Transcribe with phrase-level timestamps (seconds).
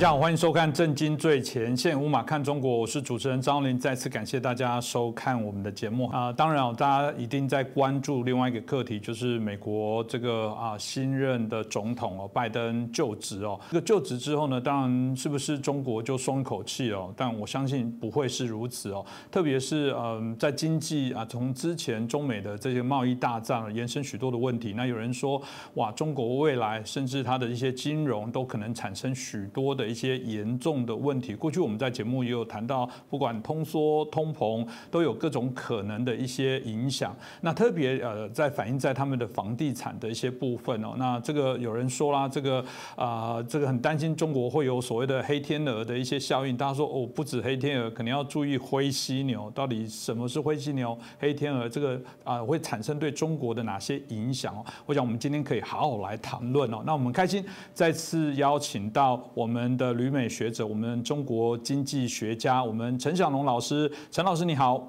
[0.00, 3.78] 大家好，欢迎收看《震惊最前线》，无马看中国，我是主持人张林。
[3.78, 6.32] 再次感谢大家收看我们的节目啊！
[6.32, 13.60] 当然哦，大家一定在关注另外一个课题，就是美国这个啊新任的总统哦，拜登就职哦。
[13.72, 17.12] 这个就职之后呢，当然是不是中国就松一口气哦？
[17.14, 19.04] 但我相信不会是如此哦。
[19.30, 24.72] 特别是嗯，在经济啊，从之前中美的这些贸易大战延伸许多的问题。
[24.74, 25.42] 那有人说，
[25.74, 29.74] 哇，中国未来甚至它的一些金融都可能产生许多。
[29.74, 37.14] 的一些严重的问题，过去我们在节目也有谈到，不管通缩、通膨，都有各种可能的一些影响。
[37.40, 40.94] 那特别呃，在反映在他们的房地产的一些部分哦。
[40.96, 42.64] 那这个有人说啦，这个
[42.94, 46.56] 啊，这个很担心中国会有所谓的黑天鹅的一些效应。
[46.56, 49.50] 大家说哦，不止黑天鹅，可能要注意灰犀牛。
[49.54, 51.68] 到底什么是灰犀牛、黑天鹅？
[51.68, 54.64] 这个啊，会产生对中国的哪些影响哦？
[54.86, 56.82] 我想我们今天可以好好来谈论哦。
[56.86, 59.76] 那我们开心再次邀请到我们。
[59.80, 64.86] 的旅美学者，我们中国经济学家，我们陈小龙老师，陈老师你好，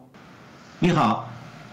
[0.79, 1.29] 你好。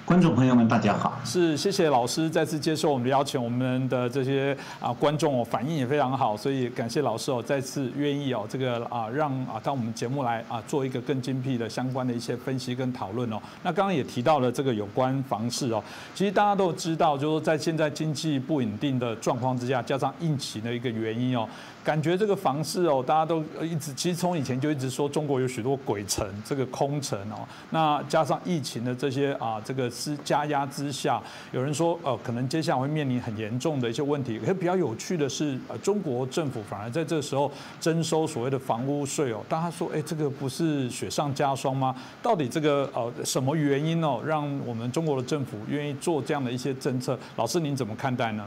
[0.07, 1.21] 观众朋友们，大家好！
[1.23, 13.39] 是，谢谢老师再次接受我们的邀请，我们的这些啊观众哦反应也非常好，所以感谢老师哦再次愿意哦这个啊让啊到我们节目来啊做一个更精辟的相关的一些分析跟讨论哦。
[13.63, 21.47] 那刚刚也提到了这个有关房市哦，其实大家都知道，就是在现在经济不稳定的状况之下，加上疫情的一个原因哦，
[21.89, 29.89] 感觉这个房市哦大家都一直其实从以前就一直说中国有许多鬼城，这个空城哦，那加上疫情的这些啊这个。
[29.91, 34.39] 之加压之下，有人说，呃，可能接下来会面临很严重的一些问题。
[34.39, 39.41] 可比较有趣的是，呃，中国政府反而在这时候征收所谓的房屋税哦。
[39.49, 41.95] 大家说，哎，这个不是雪上加霜吗？
[42.23, 47.19] 到底这个呃什么原因哦，让我们中国的政府愿意做这样的一些政策？
[47.37, 48.47] 老师您怎么看待呢？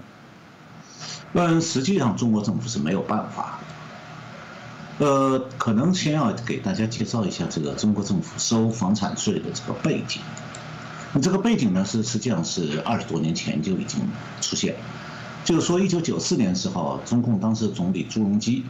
[1.33, 3.59] 但，实际上中国政府是没有办法。
[4.97, 10.21] 呃，可能先要给大家介绍一下这个中国政府收房产税的这个背景。
[11.13, 13.99] 那这个背景呢，是实际上是二十多年前就已经
[14.41, 14.75] 出现，
[15.43, 18.63] 就是说，一九九四年的时候，中共当时总理朱镕基，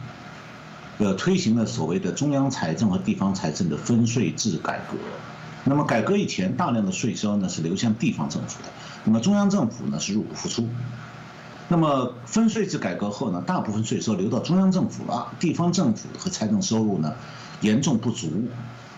[0.98, 4.96] 呃，推行了所谓的中央财政和地方财政的分税制改革。
[5.64, 8.70] 那么改革以前，大量的税收呢是流向地方政府的，
[9.04, 10.68] 那么中央政府呢是入不敷出。
[11.72, 17.14] 那么分税制改革后呢，大部分税收流到中央政府了，地方政府和财政收入呢
[17.62, 18.28] 严重不足。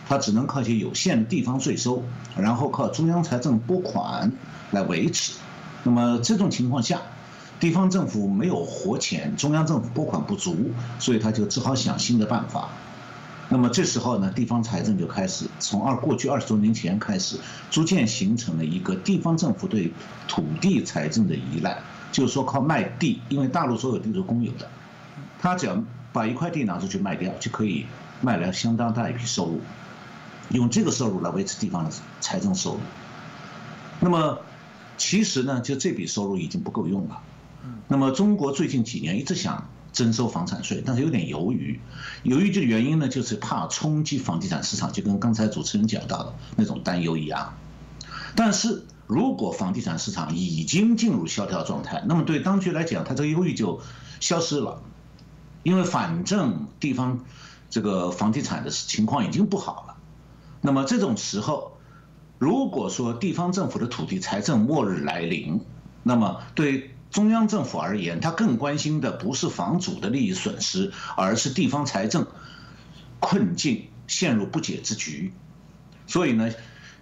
[0.08, 2.02] 它只能靠一些有限的地方税收，
[2.36, 4.32] 然后靠中央财政拨款
[4.72, 5.34] 来维持。
[5.84, 7.00] 那么这种情况下，
[7.60, 12.70] 地方政府没有活钱，中央政府拨款不足，所以他就只好想新的办法。
[13.50, 17.36] 那么这时候呢，地方财政就开始从二过去二十多年前开始，
[17.70, 19.92] 逐渐形成了一个地方政府对
[20.26, 21.78] 土地财政的依赖，
[22.14, 24.70] 就是说靠卖地，因为大陆所有地都是公有的，
[25.40, 25.82] 他只要
[26.12, 27.86] 把一块地拿出去卖掉，就可以
[28.20, 29.60] 卖来相当大一批收入。
[30.50, 32.80] 用这个收入来维持地方的财政收入，
[33.98, 34.38] 那么
[34.96, 37.20] 其实呢，就这笔收入已经不够用了。
[37.88, 41.80] 那么中国最近几年一直想征收房产税，但是有点犹豫。
[42.22, 47.54] 犹豫的原因呢，就是怕冲击房地产市场，就跟刚才主持人讲到的那种担忧一样。
[48.36, 53.80] 但是如果房地产市场已经进入萧条状态，那么对当局来讲，他这个忧虑就
[54.20, 54.82] 消失了，
[55.62, 57.24] 因为反正地方
[57.68, 59.96] 这个房地产的情况已经不好了。
[60.62, 61.76] 那么这种时候，
[62.38, 65.60] 如果说地方政府的土地财政末日来临，
[66.02, 72.26] 那么对中央政府而言，他更关心的不是房主的利益损失，而是地方财政
[73.20, 75.32] 困境陷入不解之局。
[76.06, 76.50] 所以呢，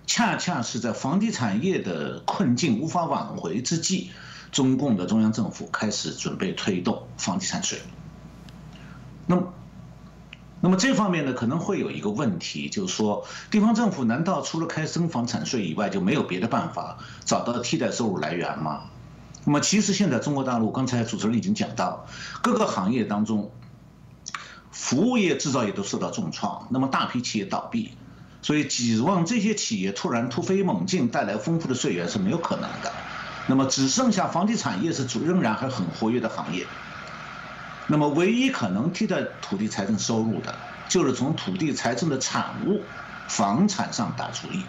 [0.06, 4.10] 恰恰是在房地产业的困境无法挽回之际，
[4.50, 7.80] 中共的中央政府开始准备推动房地产税。
[9.26, 9.52] 那么。
[10.64, 18.82] 那么这方面呢，可能会有一个问题，就是说，地方政府难道除了开征房产税以外，就没有别的办法找到替代收入来源吗？
[19.44, 22.06] 那么其实现在中国大陆，刚才主持人已经讲到，
[22.43, 23.50] 各个行业当中，
[24.70, 27.96] 服务业、制造业都受到重创，那么大批企业倒闭，
[28.42, 32.92] 所以指望这些企业突然突飞猛进，带来丰富的税源是没有可能的。
[33.46, 36.66] 那么只剩下房地产业是主仍然还很活跃的行业。
[37.88, 40.54] 那么，唯一可能替代土地财政收入的，
[40.88, 42.82] 就是从土地财政的产物
[43.26, 44.62] 房产上打主意。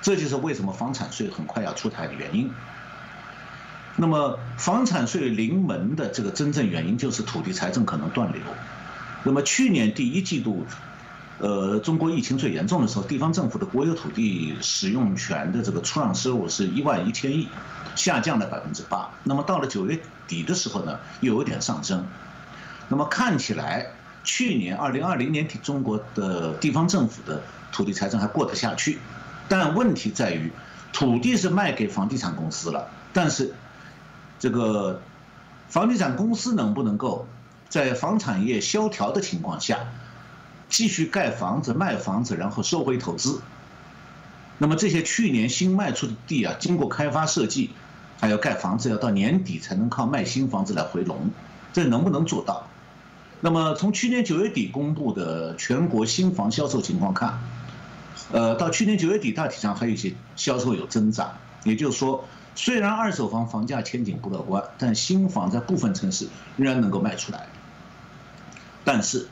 [0.00, 2.50] 这就是为什么房产税很快要出台的原因。
[3.96, 8.40] 那么，房产税临门的这个真正原因，就是土地财政可能断流。
[9.22, 10.66] 那么，去年第一季度，
[11.38, 17.48] 呃，中国疫情最严重的时候，地方政府的国有土地使用权的这个出让收入是一万一千亿。
[17.96, 22.04] 下降了百分之八，那么到了九月底的时候呢，又有点上升。
[22.88, 23.86] 那么看起来，
[24.24, 27.40] 去年二零二零年底，中国的地方政府的
[27.70, 28.98] 土地财政还过得下去，
[29.48, 30.50] 但问题在于，
[30.92, 33.54] 土地是卖给房地产公司了，但是
[34.40, 35.00] 这个
[35.68, 37.28] 房地产公司能不能够
[37.68, 39.78] 在房产业萧条的情况下，
[40.74, 43.40] 继续盖房子、卖房子，然后收回投资？
[44.58, 47.70] 那么这些去年新卖出的地啊，经过开发设计，
[48.20, 51.30] 还要盖房子，要到年底才能靠卖新房子来回笼，
[51.72, 52.66] 这能不能做到？
[53.40, 57.38] 那么从去年九月底公布的全国新房销售情况看，
[58.32, 62.24] 呃，到去年九月底大体上还有一些销售有增长，也就是说，
[62.56, 67.46] 虽然二手房房价前景不乐观，但新房在部分城市仍然能够卖出来。
[68.84, 69.28] 但是，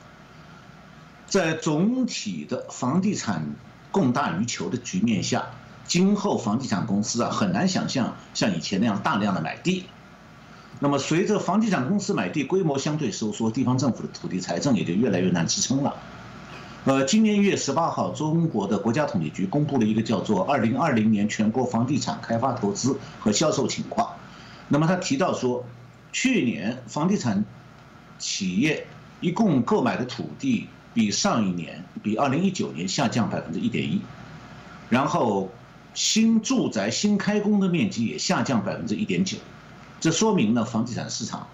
[1.32, 3.54] 在总体的房地产
[3.90, 5.46] 供大于求的局面下，
[5.86, 9.86] 今后房地产公司啊很难想象像以前那样大量的买地。
[10.78, 15.96] 那么，随着房地产公司买地规模相对收缩，地方政府的土地财政也就越来越难支撑了。
[16.84, 24.06] 呃，今年一月十八号，中国的国家统计局公布了一个叫做《二零二零年全国房地产开发投资和销售情况》。
[24.68, 25.64] 那么他提到说，
[26.12, 27.42] 去年房地产
[28.18, 28.86] 企业
[29.22, 34.00] 一共购买的土地比上一年，比二零一九年下降百分之一点一，
[34.88, 35.50] 然后
[35.94, 39.38] 新住宅新开工的面积也下降百分之一点九。
[40.00, 41.46] 这说明呢，房地产市场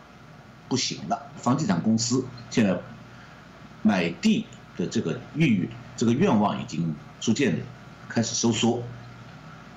[0.68, 1.20] 不行了。
[1.36, 2.78] 房地产公司现在
[3.82, 4.46] 买地
[4.76, 7.64] 的这个欲、这个愿望已经逐渐的
[8.08, 8.82] 开始收缩。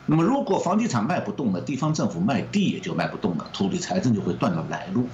[0.07, 5.07] 那么，如果房地产卖不动了，地方政府卖地也就卖不动了，土地财政就会断了来路。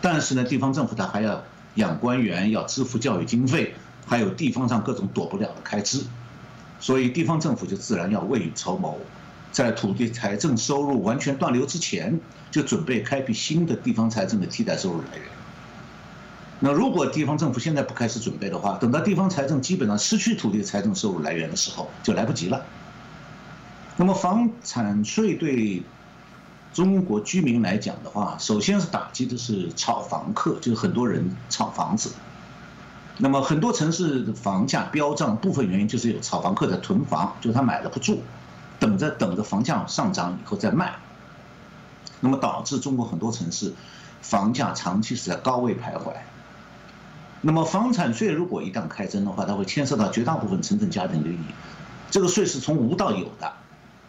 [0.00, 1.44] 但是呢，地方政府它还要
[1.76, 3.74] 养官员，要支付教育经费，
[4.06, 6.04] 还有地方上各种躲不了的开支，
[6.80, 8.98] 所以地方政府就自然要未雨绸缪。
[9.50, 12.18] 在土地财政收入完全断流之前，
[12.50, 15.26] 就准备开辟新的地方财政的替代收入来源。
[16.60, 22.64] 那如果地方政府现在不开始准备的话，等到地方财政基本上失去土地财政收入来源的时候，就来不及了。
[23.96, 25.82] 那么房产税对
[26.72, 32.12] 中国居民来讲的话，首先是打击的是炒房客，就是很多人炒房子。
[33.18, 38.22] 那么很多城市的房价飙涨，部分原因就是有炒房客在囤房，就是他买了不住。
[38.80, 40.94] 等着等着房价上涨以后再卖，
[42.18, 43.72] 那么导致中国很多城市
[44.20, 46.12] 房价长期是在高位徘徊。
[47.42, 51.44] 那么房产税如果一旦开征的话，它会牵涉到绝大部分城镇家庭的利益。
[52.10, 53.52] 这个税是从无到有的，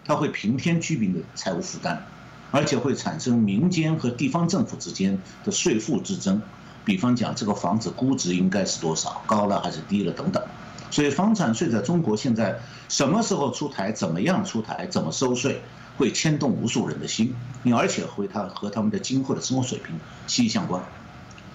[0.05, 2.03] 它会平添居民的财务负担，
[2.53, 6.39] 而且会产生民间和地方政府之间的税负之争。
[6.85, 10.43] 比方讲，这个房子估值应该是多少，高了还是低了等等。
[10.91, 12.59] 所以房产税在中国现在
[12.89, 15.61] 什么时候出台、怎么样出台、怎么收税，
[15.97, 17.33] 会牵动无数人的心，
[17.63, 20.83] 你而且会它和他们的今后的生活水平息息相关。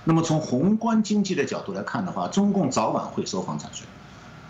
[0.03, 3.87] 那么从宏观经济的角度来看的话，中共早晚会收房产税，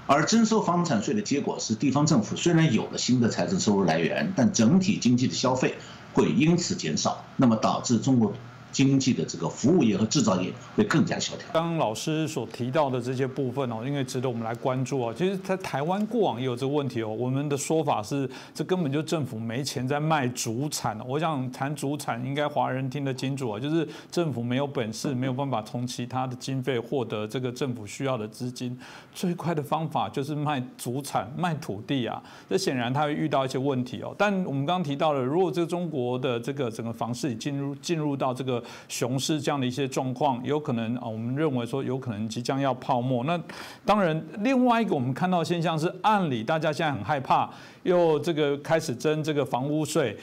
[0.06, 5.75] 而征收房产税的结果是，地方政府虽然有了新的财政收入来源，但整体经济的消费
[6.19, 8.48] 会因此减少，那么导致中国。
[8.70, 11.49] 经济的这个服务业和制造业会更加萧条。
[11.53, 15.14] 刚刚老师所提到的这些部分哦，因为值得我们来关注哦。
[15.16, 17.09] 其实，在台湾过往也有这个问题哦。
[17.09, 20.99] 我们的说法是，这根本就政府没钱在卖主产。
[21.07, 28.78] 我想谈主产，应该华人听得清楚啊，就是政府没有本事，没有办法从其他的经费获得这个政府需要的资金。
[29.14, 32.23] 最快的方法就是卖主产、卖土地啊。
[32.49, 34.14] 这显然他会遇到一些问题哦。
[34.16, 38.58] 但我们刚刚提到了，如果这个中国的这个整个房市已进入进入到这个
[38.88, 43.25] 熊市这样的一些状况，有可能啊，我们认为说有可能即将要泡沫。
[43.25, 43.41] 那
[43.85, 47.49] 当然，另外一个我们看到现象是，按理大家现在很害怕，
[47.83, 50.17] 又这个开始征这个房屋税。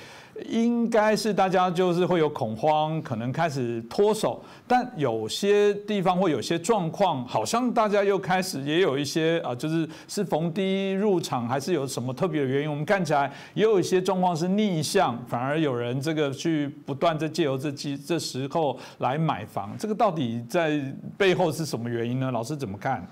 [0.49, 12.69] 应该是大家就是会有恐慌，可能开始脱手，但有些地方会有些状况，好像大家又开始也有一些啊，就是是逢低入场，还是有什么特别的原因？
[12.69, 20.81] 我们看起来也有一些状况是逆向，反而有人这个去不断在借由这机这时候来买房，这个到底在
[21.17, 22.29] 背后是什么原因呢？
[22.31, 23.07] 老师怎么看？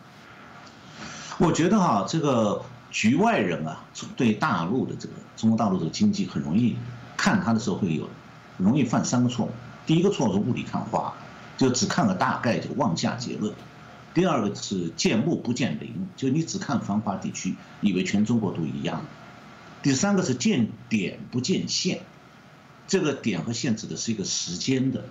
[1.39, 2.61] 我觉得哈，这个
[2.91, 3.81] 局外人啊，
[4.17, 6.75] 对大陆的这个中国大陆的经济很容易。
[7.23, 8.09] 看它的时候会有
[8.57, 9.49] 容易犯三个错误。
[9.85, 11.13] 第一个错误是雾里看花，
[11.57, 13.53] 就只看个大概就妄下结论；
[14.13, 18.99] 第二个是见木不见林，就你只看繁华地区，以为全中国都一样；
[19.81, 22.01] 第三个是见点不见线，
[22.89, 25.05] 这个点和线指的是一个时间的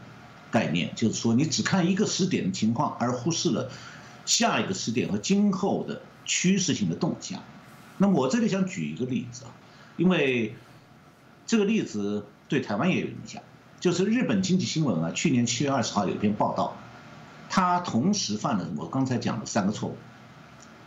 [0.50, 3.70] 概念，就是说你只看一个时点的情况，而忽视了
[4.26, 7.42] 下一个时点和今后的趋势性的动向。
[7.96, 9.50] 那么我这里想举一个例子啊，
[9.96, 10.54] 因为。
[11.46, 13.42] 这个例子对台湾也有影响，
[13.80, 16.74] 就是日本经济新闻啊，去年七月二十号有一篇报道，
[17.50, 19.96] 他同时犯了我刚才讲的三个错误。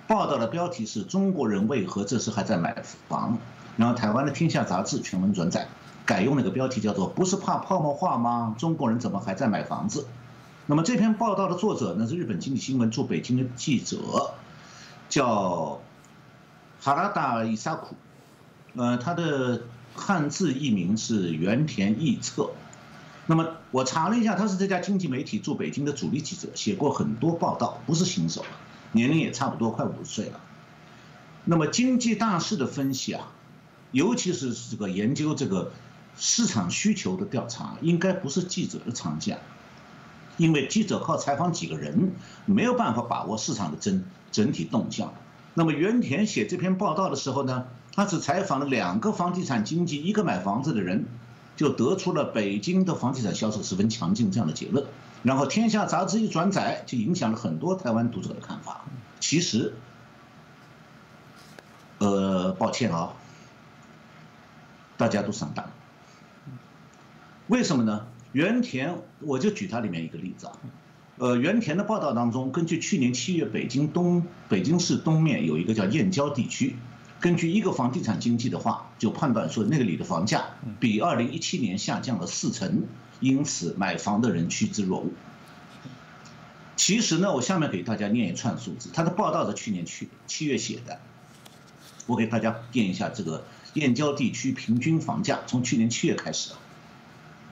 [0.08, 3.40] 报道的标题是中国人为何这时还在买房？
[3.78, 5.68] 然后台湾的《天下》杂志全文转载，
[6.06, 8.56] 改用那个标题叫做“不是怕泡沫化吗？
[8.58, 10.08] 中国人怎么还在买房子？”
[10.68, 14.34] 那么这篇报道的作者呢是日本经济新闻驻北京的记者，
[15.10, 15.82] 叫
[16.80, 17.96] 哈拉达伊萨库，
[18.76, 19.62] 呃，他的
[19.96, 22.52] 汉字译名是原田义策。
[23.28, 28.46] 那么我查了一下，他是这家经济媒体驻北京的主力记者，写过很多报道，不是新手，
[28.92, 30.40] 年龄也差不多快五十岁了。
[31.44, 33.32] 那么经济大势的分析啊。
[33.92, 35.72] 尤其是这个研究这个
[36.18, 39.38] 市场需求的调查，应该不是记者的长项，
[40.36, 42.12] 因为记者靠采访几个人，
[42.46, 45.14] 没有办法把握市场的整整体动向。
[45.54, 51.06] 那么原田写这篇报道的时候呢，他只采访了两个房地产经纪，一个买房子的人，
[51.56, 54.86] 就得出了北京的房地产销售十分强劲这样的结论。
[55.24, 58.86] 然后天下杂志一转载，就影响了很多台湾读者的看法。
[59.20, 59.74] 其实，
[62.00, 63.14] 呃，抱歉啊。
[64.98, 65.66] 大家都上当，
[67.48, 68.08] 为什么呢？
[68.32, 70.54] 原田，我就举它里面一个例子啊，
[71.18, 76.78] 呃，原田的报道当中，根据去年七月北京东北京市东面有一个叫燕郊地区，
[77.20, 80.46] 根据一个房地产经济的话，就判断说那个里的房价
[80.80, 82.84] 比二零一七年下降了四成，
[83.20, 85.12] 因此买房的人趋之若鹜。
[86.76, 91.00] 其实呢，我下面给大家念一串数字，他的报道是去年去七月写的，
[92.06, 93.44] 我给大家念一下这个。
[93.76, 96.60] 燕郊地区平均房价从去年七月开始啊，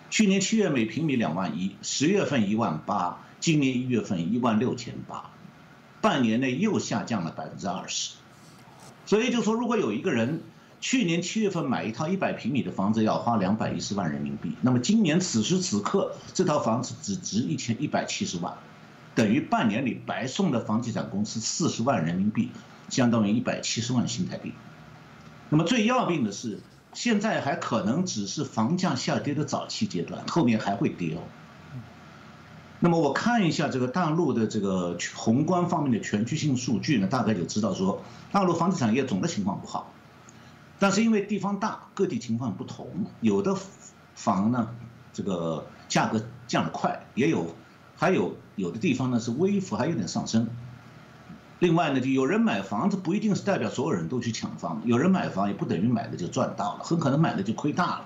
[0.10, 5.32] 去年七月每平米两万一，十月份一万八，今年一月份一万六千八，
[6.00, 8.14] 半年内又下降了百分之二十。
[9.06, 10.42] 所以就说，如果有一个人
[10.80, 18.54] 去年七月份买一套一百平米的房子要花两百一十万人民币，那么今年此时此刻这套房子只值一千一百七十万，
[19.16, 22.50] 等于半年里白送了房地产公司四十万人民币，
[22.90, 24.54] 相当于一百七十万新台币。
[25.50, 26.60] 那么最要命的是，
[26.94, 31.22] 现在还可能只是房价下跌的早期阶段，后面还会跌哦。
[32.84, 39.94] 那么我看一下这个大陆的这个宏观方面的全局性数据呢，大概就知道说，大陆房地产业总的情况不好，
[40.80, 43.56] 但是因为地方大，各地情况不同，有的
[44.16, 44.68] 房呢
[45.14, 47.56] 这个价格降得快，也有，
[47.96, 50.50] 还有有的地方呢是微幅还有点上升。
[51.60, 58.06] 另外呢，就有人买房子不一定是代表所有人都去抢房，有人买房也不等于买了就赚到了，很可能买了就亏大了。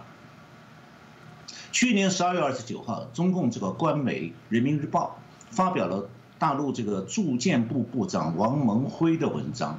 [1.77, 5.19] 去年十二月二十九号，中共这个官媒《人民日报》
[5.55, 9.77] 发表了大陆这个住建部部长王蒙辉的文章，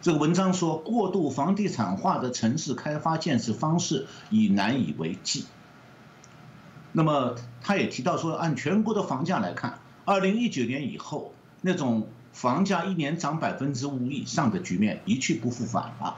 [0.00, 5.44] 这个文章说，过度房地产化的城市开发建设方式已难以为继。
[6.92, 12.06] 那么他也提到说，按全国的房价来看，二零一九年以后那种。
[12.32, 16.16] 房价一年涨百分之五以上的局面一去不复返了。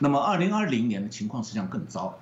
[0.00, 2.18] 那么，二零二零年的情况实际上更糟。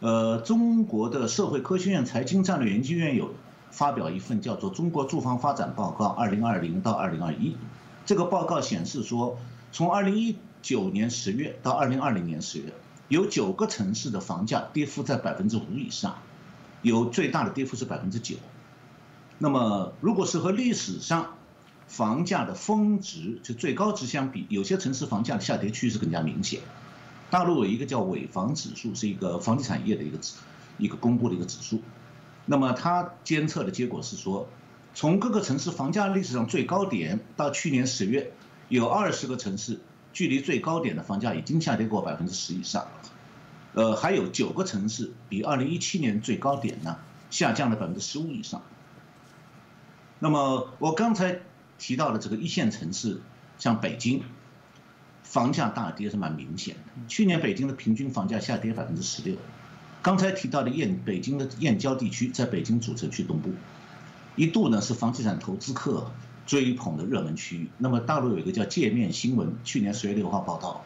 [0.00, 3.34] 呃，中国的社会科学院财经战略研究院有
[3.70, 7.50] 发表一份叫做《中国住房发展报告（二零二零到二零二一）》。
[8.06, 9.36] 这个报告显示说，
[9.72, 12.72] 从二零一九年十月到二零二零年十月，
[13.08, 16.16] 有九个城市的房价跌幅在百分之五以上，
[16.80, 18.36] 有最大的跌幅是百分之九。
[19.36, 21.34] 那么，如果是和历史上
[21.86, 26.60] 房价的峰值就最高值相比，有些城市房价的下跌趋势更加明显。
[27.30, 30.34] 大陆有一个叫尾房指数，是一个房地产业的一个指
[30.78, 31.80] 一个公布的一个指数。
[32.46, 34.48] 那么它监测的结果是说，
[34.94, 38.32] 从各个城市房价历史上最高点到去年十月，
[38.68, 39.80] 有二十个城市
[40.12, 42.88] 距离最高点的房价已经下跌过百分之十以上。
[43.74, 46.98] 呃，还有九个城市比二零一七年最高点呢
[47.30, 48.62] 下降了百分之十五以上。
[50.18, 51.40] 那么我刚才。
[51.82, 53.22] 提到了这个一线城市，
[53.58, 54.22] 像北京，
[55.30, 56.90] 房价大跌是蛮明显的。
[57.06, 59.36] 去年北京的平均房价下跌百分之十六。
[60.02, 63.50] 刚才提到的燕北京的燕郊地区，在北京主城区东部，
[64.34, 66.10] 一度呢是房地产投资客
[66.46, 67.70] 追捧的热门区域。
[67.78, 70.84] 那么大陆有一个叫界面新闻，去年十月六号报道，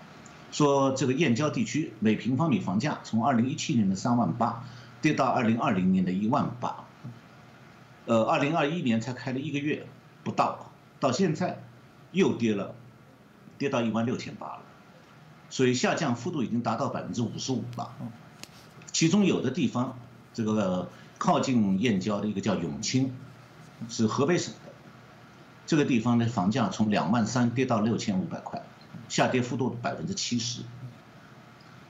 [0.53, 4.63] 说这个燕郊地区每平方米房价从二零一七年的三万八
[5.01, 6.85] 跌到二零二零年的一万八，
[8.05, 9.87] 呃，二零二一年才开了一个月
[10.23, 10.71] 不到。
[11.01, 11.63] 到现在
[12.13, 12.75] 又跌了，
[13.65, 14.63] 跌到一万六千八了，
[15.49, 17.97] 所以下降幅度已经达到百分之五十五了。
[18.93, 19.99] 其中有的地方，
[20.35, 23.15] 这个靠近燕郊的一个叫永清，
[23.89, 24.71] 是河北省的，
[25.65, 28.63] 这个地方的房价从两万三跌到六千五百块，
[29.09, 30.61] 下跌幅度百分之七十。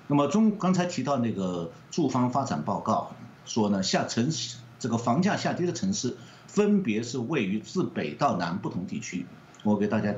[0.07, 4.31] 那么中刚才提到那个住房发展报告说呢，下城。
[4.77, 6.15] 这个房价下跌的城市，
[6.47, 9.25] 分别是位于自北到南不同地区。
[9.63, 10.15] 我给大家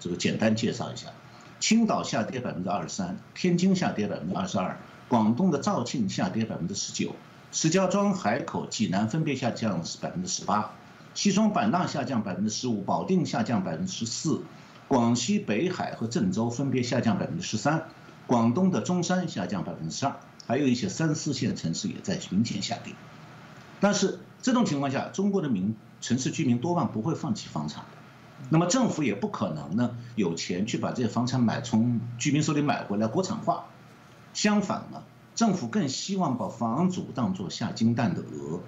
[0.00, 1.06] 这个简单介绍一下：
[1.60, 7.14] 青岛下跌百分之二十三，天津下跌百分之二十二，广东的肇庆下跌百分之十九，
[7.52, 10.72] 石家庄、海口、济南分别下降百分之十八，
[11.14, 14.42] 西双版纳下降百分之十五，保定下降百分之十四，
[14.88, 17.84] 广西北海和郑州分别下降百分之十三，
[18.26, 20.16] 广东的中山下降百分之十二。
[20.46, 22.92] 还有一些三四线城市也在明显下跌，
[23.78, 27.84] 但是这种情况下，中国的民城市居民多半不会放弃房产，
[28.48, 33.66] 那么政府也不可能呢有钱去把这些房产买从居民手里买回来国产化，
[34.32, 35.02] 相反呢，
[35.34, 38.60] 政府更希望把房主当做下金蛋的鹅。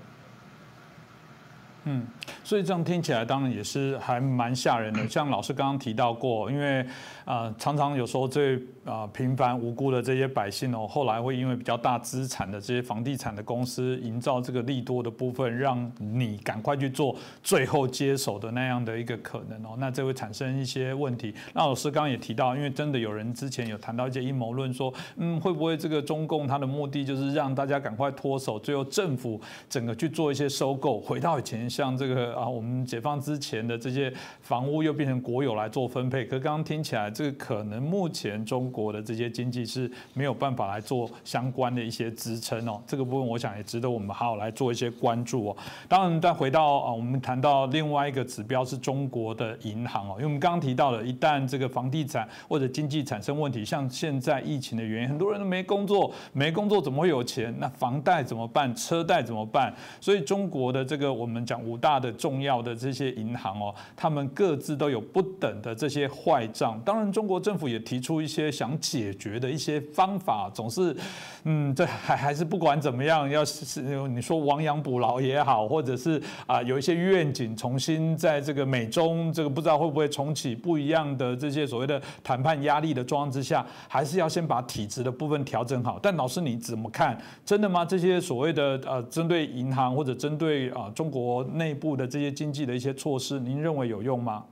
[1.84, 2.06] 嗯，
[2.44, 5.08] 所以这样听起来当然也是还蛮吓人的。
[5.08, 6.86] 像老师刚刚提到过，因为
[7.24, 21.34] 啊常常有时候这啊平凡无辜的这些百姓哦，后来会因为比较大资产的这些房地产的公司营造这个利多的部分，让你赶快去做最后接手的那样的一个可能哦，那这会产生一些问题。
[21.54, 31.62] 那老师刚刚也提到，因为真的有人之前有谈到一些阴谋论，说嗯会不会这个中共它的目的就是让大家赶快脱手，最后政府整个去做一些收购，回到以前。
[31.72, 34.12] 像这个啊，我们解放之前的这些
[34.42, 42.82] 房屋又变成国有来做分配，可刚刚听起来，这个可能目前中国的这些经济是没有办法来做相关的一些支撑哦。
[42.84, 45.56] 这个部分我想也值得我们好好来做一些关注哦。
[45.88, 57.54] 当然，再回到啊，我们谈到另外一个指标是中国的银行哦，因为我们刚刚提到了，一旦这个房地产或者经济产生问题，像现在疫情的原因，很多人都没工作，没工作怎么会有钱？
[57.58, 58.74] 那房贷怎么办？
[58.76, 59.74] 车贷怎么办？
[60.00, 61.62] 所以中国的这个我们讲。
[61.62, 66.76] 五大的重要的这些银行哦，他们各自都有不等的这些坏账。
[66.84, 70.96] 当然，中国政府也提出一些想解决的一些方法，总是，
[71.42, 85.98] 嗯，这还还是不管怎么样，要是你说亡羊补牢也好，或者是啊有一些愿景，重新在这个美中这个不知道会不会重启不一样的这些所谓的谈判压力的状况之下，还是要先把体制的部分调整好。
[86.00, 87.20] 但老师你怎么看？
[87.44, 87.84] 真的吗？
[87.84, 91.42] 这些所谓的呃针对银行或者针对啊中国？
[91.54, 94.44] 内部的这些经济的一些措施，您认为有用吗？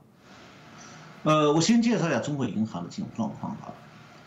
[1.23, 3.71] 呃，我先介绍一下中国银行的金融状况啊。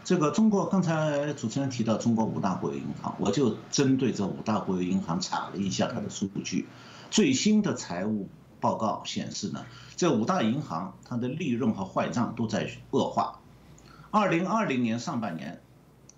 [0.05, 6.69] 这个中国刚才主持人提到中国五大国有银行，我就针对这五大国有银行查了一下它的数据。
[7.11, 8.29] 最新的财务
[8.61, 9.64] 报告显示呢，
[9.97, 13.40] 这五大银行它的利润和坏账都在恶化。
[14.11, 15.62] 二零二零年上半年，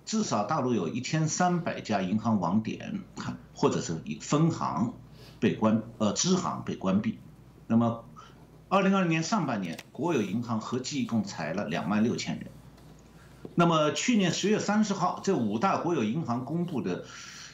[0.05, 3.01] 至少大陆有一千三百家银行网点
[3.55, 4.93] 或者是以分行。
[5.39, 7.19] 被关呃支行被关闭，
[7.67, 8.07] 那么，
[8.71, 12.47] 二零二零年上半年国有银行合计一共裁了两万六千人。
[13.59, 17.07] 那么去年十月三十号，这五大国有银行公布的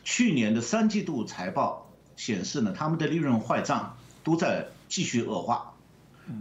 [0.02, 5.74] 去年的三季度财报显示呢，他们的利润坏账都在继续恶化。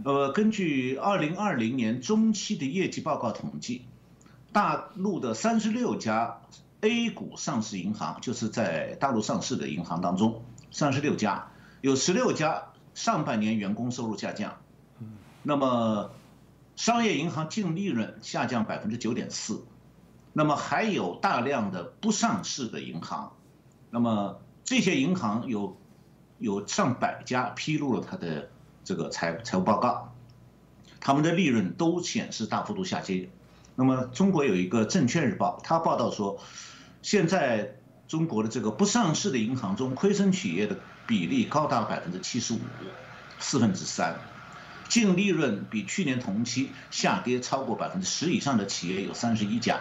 [0.04, 3.84] 呃，根据二零二零年中期的业绩报告统计，
[4.52, 6.40] 大陆的三十六家
[6.80, 10.42] A 股上市银行，就是在大陆上市的银行当中。
[10.72, 14.56] 三十六家，有十六家上半年员工收入下降，
[15.44, 16.10] 那么
[16.76, 19.64] 商业银行净利润下降百分之九点四，
[20.32, 23.32] 那么还有大量的不上市的银行，
[23.90, 25.76] 那么这些银行有
[26.38, 28.50] 有上百家披露了它的
[28.84, 30.14] 这个财财务报告，
[31.00, 33.28] 他们的利润都显示大幅度下跌。
[33.74, 36.38] 那么中国有一个证券日报，它报道说，
[37.02, 37.76] 现在。
[38.08, 42.58] 中国的这个不上市的银行中，亏损企业的比例高达百分之七十五，
[43.38, 44.18] 四分之三，
[44.92, 49.80] 净利润比去年同期下跌超过百分之十以上的企业有三十一家，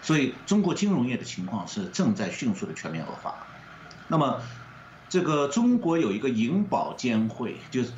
[0.00, 3.46] 所以中国金融业的情况是正在迅速的全面恶化。
[4.08, 4.40] 那么，
[5.10, 7.90] 这个中国有一个银保监会，就是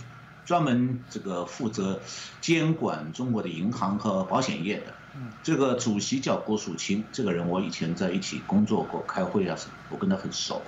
[0.44, 2.01] 专门这个负责
[2.40, 4.87] 监管中国的银行和保险业的。
[5.44, 10.61] 这个主席叫郭树清，这个人我以前在一起工作过，开会啊什么，我跟他很熟。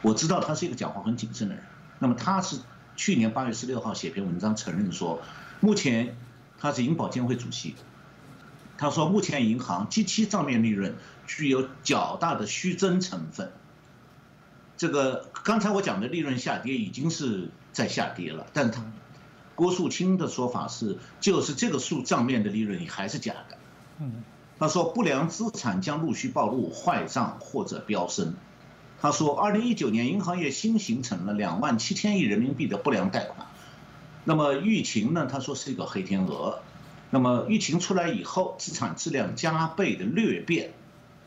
[0.00, 1.64] 我知道他是一个讲话很谨慎的人。
[1.98, 2.60] 那么他是
[2.96, 5.20] 去年八月十六号写篇文章承认说，
[5.60, 6.16] 目前
[6.58, 7.74] 他是银保监会主席。
[8.78, 13.52] 他说目前银行及其账面利润具有较大的虚增成分。
[14.76, 18.84] 这个刚才我讲的利润下跌已经是在下跌了，但他
[19.54, 23.58] 郭树清的说法是，就是这个数账面的利润还是假的。
[24.58, 28.34] 他说不良资产将陆续暴露，坏账或者飙升。
[29.02, 33.48] 他说，二零一九年银行业新形成了两万七千亿人民币的不良贷款。
[34.22, 35.26] 那么疫情呢？
[35.28, 36.60] 他说是一个黑天鹅。
[37.10, 40.70] 那么疫情出来以后，资产质量加倍的略变，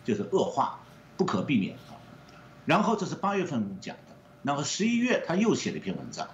[0.06, 0.80] 就是恶化，
[1.18, 1.76] 不可避免。
[2.66, 6.30] 然后这是八月份讲的，那么十一月他又写了一篇文章，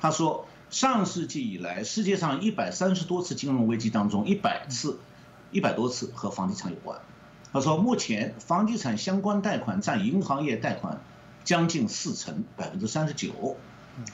[0.00, 4.98] 他说上世纪以来世界上一百三十多次金融危机当中，一百次，
[5.50, 6.98] 一百多次和房地产有关。
[7.52, 11.00] 他说目前房地产相关贷款占银行业贷款
[11.44, 13.56] 将近四成，百分之三十九，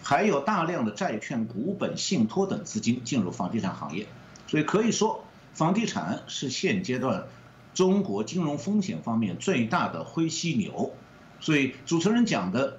[0.02, 4.06] 还有大量的债券、股本、信托等资金进入房地产行业，
[4.46, 7.26] 所以可以说房地产是现阶段
[7.74, 10.94] 中国金融风险方面最大的灰犀牛。
[11.40, 12.78] 所以主持人讲的。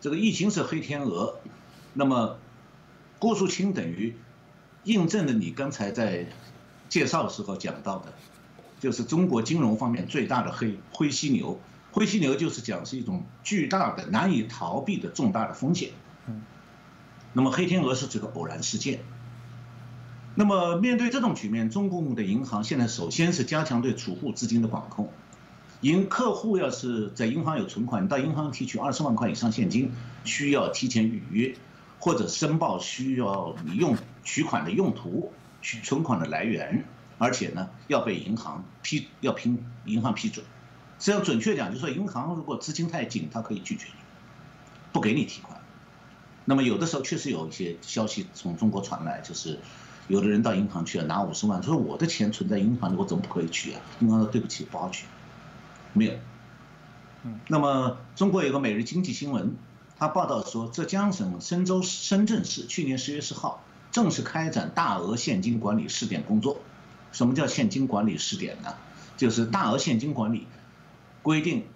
[0.00, 1.40] 这个疫情是黑天鹅，
[1.92, 2.38] 那么
[3.18, 4.14] 郭树清等于
[4.84, 6.24] 印证了你刚才在
[6.88, 8.12] 介绍的时候讲到的，
[8.80, 11.60] 就是中国金融方面最大的黑灰犀牛。
[11.90, 15.90] 灰犀牛就是讲是一种巨大的难以逃避的重大的风险。
[16.26, 16.42] 嗯。
[17.32, 19.00] 那么黑天鹅是这个偶然事件。
[20.34, 25.10] 那么面对这种局面，中共的银行现在首先是加强对储户资金的管控。
[25.80, 29.92] 银客户要是在银行有存款，到银行提取二十万块以上现金，
[30.24, 31.54] 需要提前预约，
[31.98, 36.84] 或者申报需要你用取款的用途、取存款的来源，
[37.18, 40.46] 而且呢要被银行批，要凭银行批准。
[40.98, 43.92] 实际上准确讲，就是说银行如果资金太紧，它可以拒绝你，
[44.92, 45.60] 不给你提款。
[46.44, 49.58] 那么有的时候确实有一些消息从中国传来，就是
[50.08, 53.80] 有的人到银行去了拿五十万，说我的钱存在银行里，我怎么不可以取啊？
[54.00, 55.04] 银行说对不起，不好取。
[55.92, 56.12] 没有，
[57.24, 59.56] 嗯，那么中国有个每日经济新闻，
[59.98, 66.60] 他报道说，浙江省深州深圳市去年十月十号正式开展大额现金管理试点工作。
[67.12, 68.74] 什么叫现金管理试点呢？
[69.16, 70.46] 就是大额现金管理
[71.22, 71.66] 规定，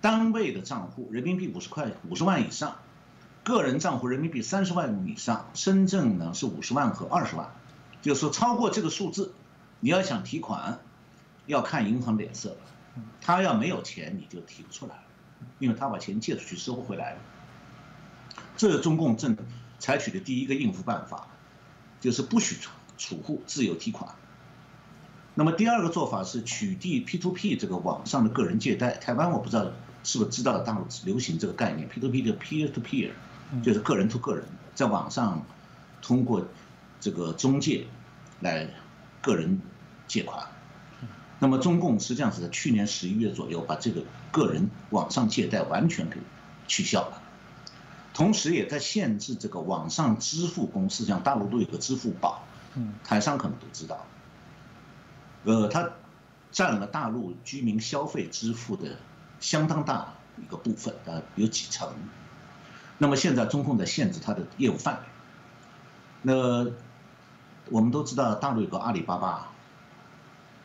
[0.00, 2.76] 单位的账户人民币五十块五十万以上，
[3.42, 7.52] 个人账户人民币三十万以上，深圳呢是五十万和二十万，
[8.02, 9.34] 就是说超过这个数字，
[9.80, 10.78] 你要想提款，
[11.46, 12.56] 要看银行脸色。
[13.20, 14.94] 他要没有钱，你就提不出来，
[15.60, 17.18] 因为他把钱借出去收不回来了。
[18.56, 19.36] 这是中共正
[19.78, 21.28] 采取的第一个应付办法，
[22.00, 22.56] 就是不许
[22.96, 24.14] 储户自由提款。
[25.38, 28.96] 那么第二个做法是取缔 P2P 这个网上的个人借贷。
[28.96, 29.70] 台湾我不知道
[30.02, 33.12] 是不是知道大陆流行这个概念，P2P 的 peer to peer，
[33.62, 35.46] 就是个人 to 个人，在网上
[36.02, 36.44] 通过
[36.98, 37.86] 这个中介
[38.40, 38.68] 来
[39.22, 39.60] 个人
[40.08, 40.44] 借款。
[41.38, 46.16] 那么中共实际上是在去年十一月左右把这个个人网上借贷完全给
[46.66, 47.22] 取消了，
[48.12, 52.42] 同时也在限制这个网上支付公司，像大陆都有个支付宝，
[52.74, 54.04] 嗯，台商可能都知道，
[55.48, 55.90] 呃，它
[56.52, 58.98] 占了大陆居民消费支付的
[59.40, 61.88] 相当大一个部分，呃，有几成。
[62.98, 65.00] 那么现在中共在限制它的业务范围。
[66.20, 66.70] 那
[67.70, 69.48] 我们都知道大陆有个阿里巴巴。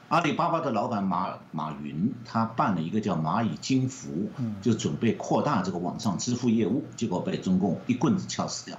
[0.09, 4.29] 阿里巴巴的老板马马云，他办了一个叫蚂蚁金服，
[4.61, 8.77] 就准备扩大这个网上支付业务，结果被中共一棍子敲死掉。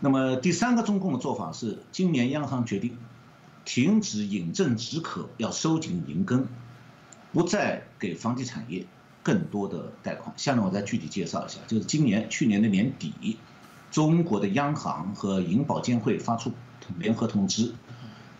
[0.00, 2.98] 那么第三个中共的做法是，今年央行决定
[3.64, 6.46] 停止饮鸩止渴，要收紧银根，
[7.32, 8.86] 不再给房地产业
[9.22, 10.34] 更多的贷款。
[10.36, 13.38] 下面我再具体介绍一下，就是今年去年的年底，
[13.90, 16.52] 中国的央行和银保监会发出
[16.98, 17.74] 联合通知。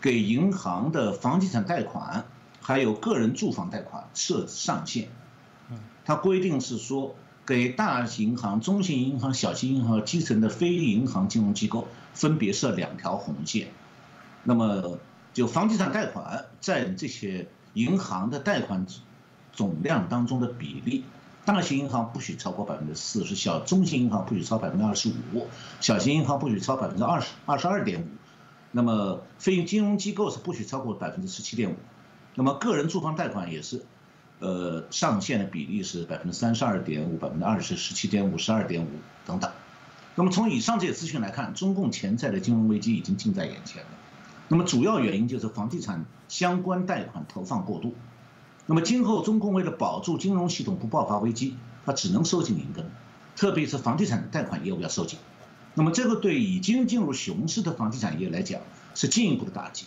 [0.01, 2.25] 给银行的房地产贷款，
[2.61, 5.07] 还有个人住房贷款设上限。
[6.03, 13.69] 它规定是说，给大型银行、中型银行、小型银行和、基层的非银行金融机构分别设两条红线。
[14.43, 14.99] 那么，
[15.35, 18.87] 就房地产贷款占这些银行的贷款
[19.51, 21.03] 总量当中的比例，
[21.43, 25.47] 大型银行不许超过百分之四十，小中型银行不许超百分之二十五，
[25.81, 28.05] 小型银行不许超百分之二十二十二点五。
[28.71, 31.75] 那么非金融机构是不许超过百分之十七点五，
[32.35, 33.83] 那么个人住房贷款也是，
[34.39, 38.87] 呃，上限的比例是百分之三十二点五、百分之二十、十七点五、十二点五
[39.25, 39.51] 等等。
[40.15, 43.89] 那么从以上这些资讯来看，中共潜在的金融危机已经近在眼前了。
[44.47, 47.95] 那么主要原因就是房地产相关贷款投放过度。
[48.67, 51.55] 那么今后中共为了保住金融系统不爆发危机，
[51.85, 52.89] 它只能收紧银根，
[53.35, 55.19] 特别是房地产贷款业务要收紧。
[55.73, 58.61] 那么这个对已经进入熊市的房地产业来讲
[58.95, 59.85] 是进一步的打击，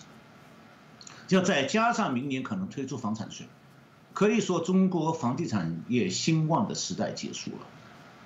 [1.29, 3.47] 要再加上明年可能推出房产税，
[4.13, 7.59] 可以说中国房地产业兴旺的时代结束了。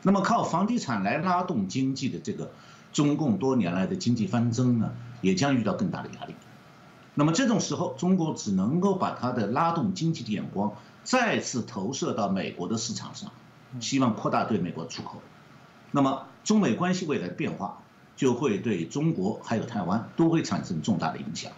[0.02, 2.50] 那么靠房地产来拉动经济的这个
[2.92, 6.34] 中共多年来的经济翻增呢，也将遇到更大的压力。
[7.14, 13.30] 那么这种时候，中国只能够把它的拉动经济的眼光再次投射到美国的市场上，
[13.80, 15.20] 希望扩大对美国出口。
[15.90, 16.26] 那么。
[16.44, 17.78] 中美关系未来的变化，
[18.16, 21.52] 就会对中国还有台湾都会产生重大的影响。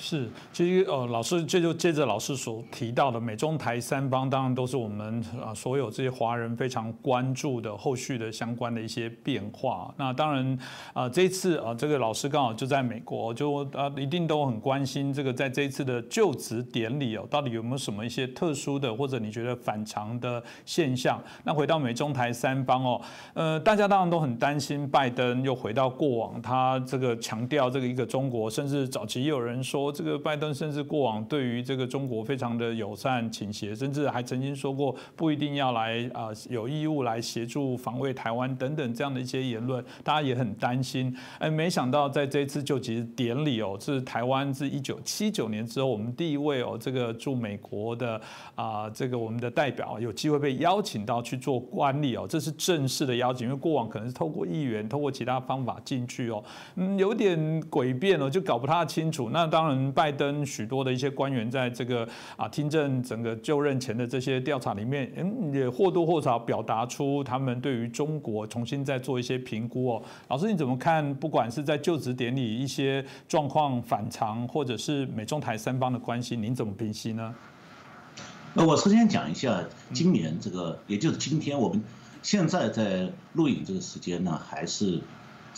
[0.00, 9.92] 是，其实呃，老师这就接着老师所提到的美中台三方，当然都是我们啊所有这些华人非常关注的后续的相关的一些变化。
[9.96, 10.58] 那当然
[10.92, 21.20] 啊，这一次啊，这个老师刚好就在美国，就啊一定都很关心这个在这一次的就职典礼哦，到底有没有什么一些特殊的或者你觉得反常的现象？
[21.42, 23.00] 那回到美中台三方哦，
[23.34, 29.87] 呃，大家当然都很担心拜登又回到过往，他这个强调这个一个中国，甚至早期也有人说。
[29.90, 41.16] 这个拜登甚至过往对于这个中国非常的友善倾斜，甚至还曾经说过不一定要来啊有义务来协助防卫台湾等等这样的一些言论，大家也很担心。
[41.38, 48.20] 哎，没想到在这次就职典礼哦，是台湾自一九七九年之后，我们第一位哦这个驻美国的
[48.54, 56.44] 啊这个我们的代表有机会被邀请到去做官吏哦，这是正式的邀请，因为过往可能是透过议员、透过其他方法进去哦，
[56.76, 57.38] 嗯，有点
[57.70, 59.30] 诡辩哦，就搞不太清楚。
[59.32, 59.77] 那当然。
[59.92, 70.02] 拜登许多的一些官员在这个啊听证整个就任前的这些调查里面，嗯，也或多或少表达出他们对于中国重新再做一些评估哦。
[70.28, 71.14] 老师你怎么看？
[71.14, 77.34] 不管是在就职典礼一些状况反常，或者是美中台三方的关系，您怎么分析呢？
[78.54, 81.82] 那我首先讲一下今年这个，也就是今天我们
[82.22, 85.00] 现在在录影这个时间呢，还是。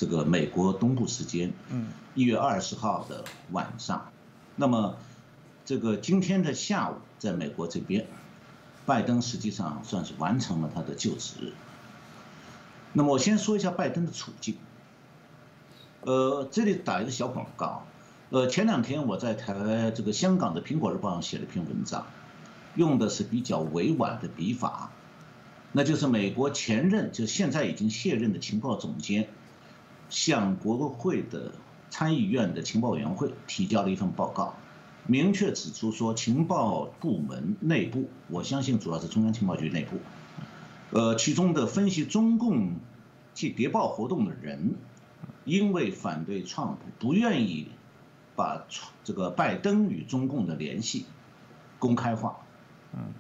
[0.01, 4.11] 这个美国东部时间，嗯，一月二十号的晚上，
[4.57, 4.97] 那么
[5.67, 8.07] 这个今天的下午，在美国这边，
[8.87, 11.53] 拜登实际上算是完成了他的就职。
[12.95, 14.57] 那么我先说一下拜登的处境。
[16.01, 17.85] 呃，这里打一个小广告，
[18.31, 22.07] 呃，前两天我在台这个香港的《苹果日报》上写了一篇文章，
[22.75, 24.91] 用的是比较委婉的笔法，
[25.73, 29.29] 那就是美国前任，就现在已经卸任的情报总监。
[30.11, 31.53] 向国会的
[31.89, 34.55] 参议院的情报委员会提交了一份报告，
[35.07, 39.97] 明确指出说，情报部门内部，我相信主要是中央情报局内部，
[40.91, 42.75] 呃，其中的分析中共
[43.35, 44.75] 去谍报活动的人，
[45.45, 47.69] 因为反对川普，不愿意
[48.37, 48.67] 把
[49.05, 51.07] 这个拜登与中共的联系
[51.79, 52.37] 公开化，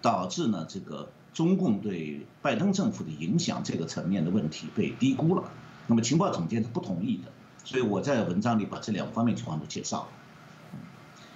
[0.03, 5.51] 导致呢这个中共对拜登政府的影响这个层面的问题被低估了。
[5.91, 7.33] 那么情报总监是不同意的，
[7.65, 10.09] 所以我在文章里把这两方面情况都介绍了。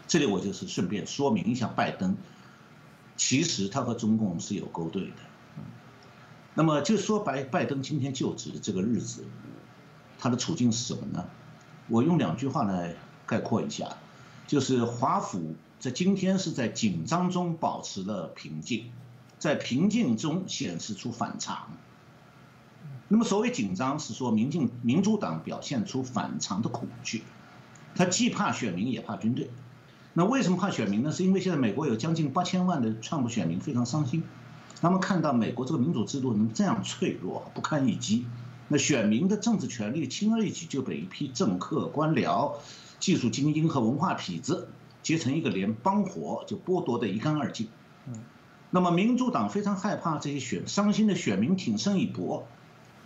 [0.07, 2.17] 这里我就是顺便说明一下，拜登
[3.17, 5.17] 其实他和中共是有勾兑的。
[6.55, 9.25] 那么就说白拜登今天就职这个日子，
[10.21, 11.27] 他的处境是什么呢？
[11.89, 12.95] 我用两句话来
[13.27, 13.97] 概括一下，
[14.47, 18.93] 就是华府在今天是在紧张中保持了平静，
[19.41, 21.73] 在平静中显示出反常。
[23.09, 27.23] 那么所谓紧张，是说民进民主党表现出反常的恐惧，
[27.95, 29.51] 他既怕选民也怕军队。
[30.15, 31.13] 那为什么怕选民呢？
[31.13, 34.23] 是因为现在美国有将近八千万的创普选民非常伤心，
[34.81, 38.25] 他们看到美国这个民主制度能这样脆弱不堪一击，
[38.69, 42.55] 那选民的政治权利轻而易举就被一批政客、官僚、
[43.01, 44.69] 技术精英和文化痞子
[45.03, 47.69] 结成一个联帮伙，就剥夺得一干二净。
[48.71, 52.47] 那么民主党非常害怕这些选伤心的选民挺身一搏。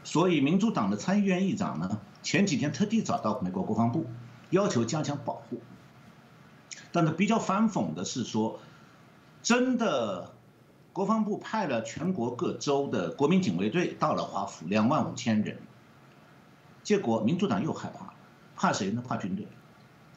[0.08, 4.06] 所以，民主党的参议院议长呢，前几天特地找到美国国防部，
[4.48, 5.60] 要求加强保护。
[6.90, 8.58] 但是比较反讽的是说，
[9.42, 10.32] 真的，
[10.94, 15.58] 国防部派了全国各州的国民警卫队到了华府，两万五千人。
[16.82, 18.14] 结果民主党又害怕了，
[18.56, 19.04] 怕谁呢？
[19.06, 19.46] 怕军队，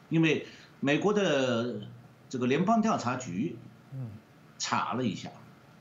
[0.08, 0.46] 因为
[0.80, 1.82] 美国的
[2.30, 3.58] 这个联邦调查局，
[4.58, 5.28] 查了一下，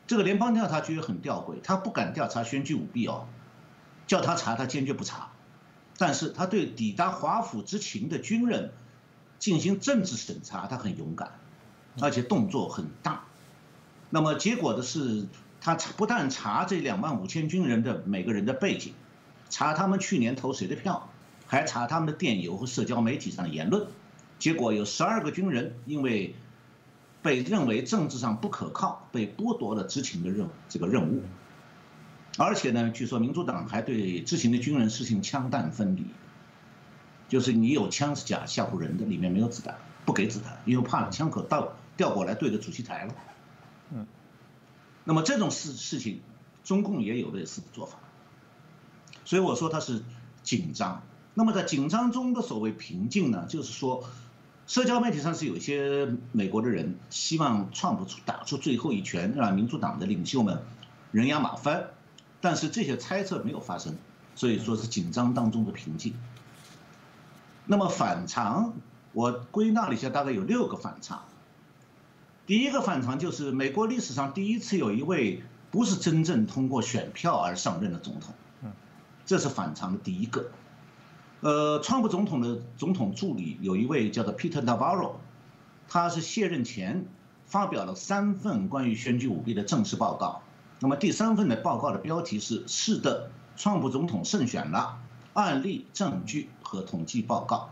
[0.06, 3.26] 这个联邦调查局很吊诡，他不敢调查选举舞弊哦。
[4.12, 5.30] 叫他查，他坚决不查，
[5.97, 8.74] 但是他对抵达华府之前的军人
[9.39, 11.39] 进行政治审查，他很勇敢，
[12.02, 13.24] 而且动作很大。
[14.10, 15.28] 那么结果的是，
[15.62, 18.93] 他不但查这两万五千军人的每个人的背景，
[19.50, 21.08] 查他们去年投谁的票，
[21.47, 23.88] 还查他们的电邮和社交媒体上的言论。
[24.39, 26.36] 结果有十二个军人因为
[27.21, 31.24] 被认为政治上不可靠，被剥夺了执勤的任这个任务。
[32.38, 36.06] 而且呢，据说民主党还对知情的军人实行枪弹分离，
[37.28, 43.13] 就是你有枪是假吓唬人的，里面没有子弹，不给子弹，因为怕枪口倒调过来对着主席台了。
[43.91, 44.08] 嗯，
[45.04, 46.22] 那么这种事事情，
[46.63, 47.98] 中共也有类似的做法，
[49.26, 50.02] 所以我说他是
[50.41, 51.04] 紧张。
[51.34, 54.06] 那么在紧张中的所谓平静呢，就是说，
[54.67, 60.62] 社交媒体上是有一些美国的人希望创不出打出最后一拳，让民主党的领袖们
[61.12, 61.88] 人仰马翻。
[62.41, 63.95] 但是这些猜测没有发生，
[64.36, 66.15] 所以说是紧张当中的平静。
[67.65, 68.73] 那么反常
[69.13, 71.23] 我归纳了一下，大概有六个反常。
[72.47, 78.34] 第一个反常就是美国历史上第一次有一位不是真正通过选票而上任的总统，
[79.25, 80.49] 这是反常的第一个。
[81.41, 85.13] 呃，川普总统的总统助理有一位叫做 Peter Navarro，
[85.88, 87.06] 他是卸任前
[87.45, 90.41] 发表了三份关于选举舞弊的正式报告。
[90.84, 94.98] 那么第三份的报告的标题是“是的，川普总统胜选了”，
[95.34, 97.70] 案例、证据和统计报告。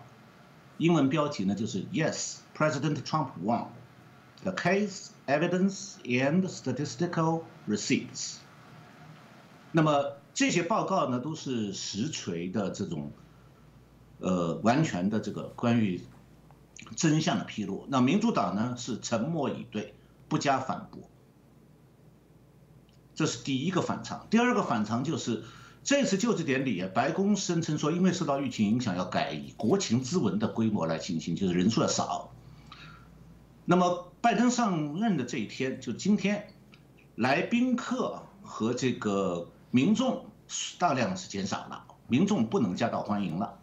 [0.78, 3.65] 英文标题呢就是 “Yes, President Trump won”。
[4.43, 8.36] The case, evidence, and statistical receipts。
[9.72, 13.12] 那么这些报告呢，都是实锤的这种，
[14.19, 16.04] 呃，完全的这个关于
[16.95, 17.88] 真相的披露。
[17.89, 19.95] 那民主党呢是沉默以对，
[20.28, 21.10] 不加反驳。
[23.19, 24.27] 这是第一个反常。
[24.29, 25.43] 第二个反常就是
[25.84, 32.32] 这次就职典礼，白宫声称说，因为受到疫情影响，要改以国情咨文的规模来进行，就是人数要少。
[33.65, 36.53] 那么拜登上任的这一天，就今天，
[37.15, 40.27] 来宾客和这个民众
[40.77, 43.60] 大量是减少了，民众不能夹道欢迎了，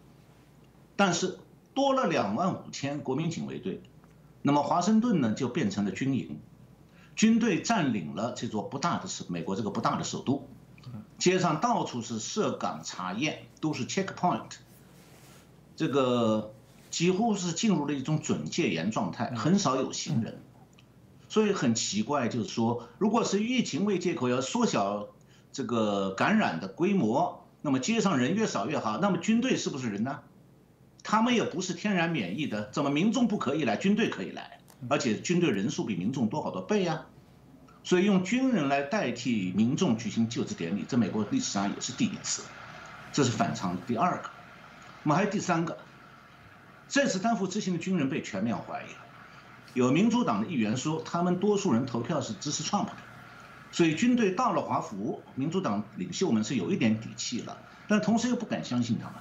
[0.95, 1.39] 但是
[1.73, 3.81] 多了两万五千国民警卫队，
[4.43, 6.39] 那么华盛顿呢就变成了军营，
[7.17, 10.47] 军队占领了这座不大的首美国这个不大的首都，
[11.17, 14.51] 街上到处是设岗查验，都是 checkpoint，
[15.75, 16.53] 这个。
[16.89, 20.39] 几乎是进入了一种准戒严状态，很少有行人，
[21.27, 25.09] 所以很奇怪，就是说，如果是疫情为借口要缩小
[25.51, 28.99] 这个感染的规模，那么街上人越少越好。
[28.99, 30.21] 那么军队是不是人呢？
[31.03, 34.56] 他们也不是天然免疫的，怎么民众不可以来，军队可以来？
[34.89, 37.05] 而且军队人数比民众多好多倍呀。
[37.83, 42.43] 所以用军人来代替民众举行就职典礼，在美国历史上也是第一次，
[43.13, 44.29] 这是反常的第二个。
[45.03, 45.77] 我们还有第三个。
[46.89, 48.99] 这次担负执行的军人被全面怀疑了，
[49.73, 52.93] 有民主党的议员说，他们多数人投票是支持 Trump 的，
[53.71, 59.15] 所以军队到了华府，民主党领袖们是有一点底气了，但同时又不敢相信他们，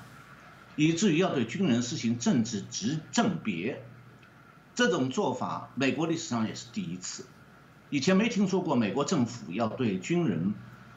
[0.76, 3.84] 以至于要对军人实行政治执政别，
[4.76, 7.24] 这种做法美国历史上也是第一次，
[7.88, 10.52] 以前没听说过美国政府要对军人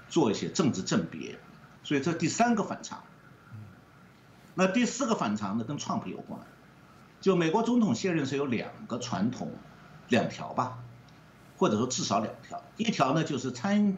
[0.10, 1.40] 做一些政治政别，
[1.84, 3.02] 所以这第三个反常。
[4.54, 6.42] 那第四个反常呢，跟 Trump 有关。
[7.22, 9.54] 就美国总统卸任是有两个传统，
[10.10, 10.80] 两条吧，
[11.58, 12.62] 或者说至少两条。
[12.76, 13.96] 一条呢就是参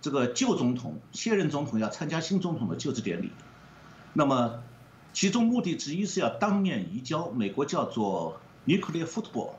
[0.00, 3.30] 这个旧总统卸任总统要参加新总统的就职典礼，
[4.14, 4.64] 那么
[5.12, 9.50] 其中目的之一是要当面移交美国叫做 nuclear football，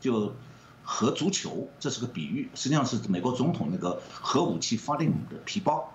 [0.00, 0.34] 就
[0.82, 5.92] 核足球，这是个比喻，实际上是美国总统那个核武器发令的皮包，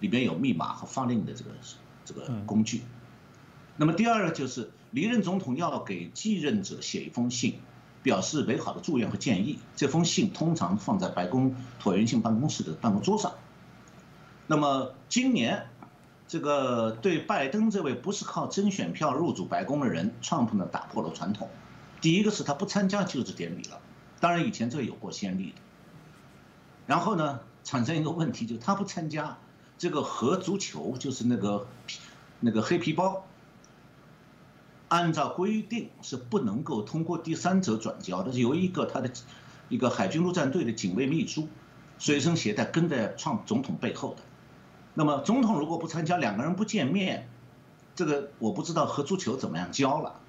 [0.00, 1.50] 里边有密码和发令的这个
[2.04, 2.82] 这个工具。
[3.76, 7.58] 那么第二个就是离任总统要给继任者写一封信，
[8.02, 9.58] 表示美好的祝愿和建议。
[9.74, 13.32] 这封信通常放在白宫椭圆形办公室的办公桌上。
[14.46, 15.66] 那么今年，
[16.28, 21.48] 这个对拜登这位不是靠真选票入主白宫的人，Trump 呢打破了传统。
[22.04, 23.80] 第一个是他不参加就职典礼了，
[24.20, 25.62] 当然以前这有过先例的。
[26.86, 29.38] 然后呢，产生一个问题，就是他不参加
[29.78, 31.66] 这个核足球，就是那个
[32.40, 33.24] 那个黑皮包。
[34.88, 39.10] 按照规定是不能够通过第三者转交的，有一个他的
[39.70, 41.48] 一个海军陆战队的警卫秘书
[41.98, 44.20] 随身携带跟在创总统背后的。
[44.92, 47.30] 那么总统如果不参加，两个人不见面，
[47.96, 50.20] 这个我不知道和足球怎么样交了。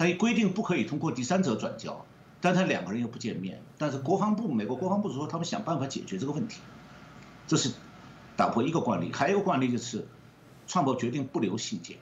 [0.00, 2.06] 他一规定不可以通过第三者转交，
[2.40, 3.62] 但他两个人又不见面。
[3.76, 6.62] 但是国防部美国国防部说他们想办法解决这个问题，
[7.46, 7.70] 这是
[8.34, 9.12] 打破一个惯例。
[9.12, 10.08] 还有一个惯例就是，
[10.66, 11.98] 创博决定不留信件。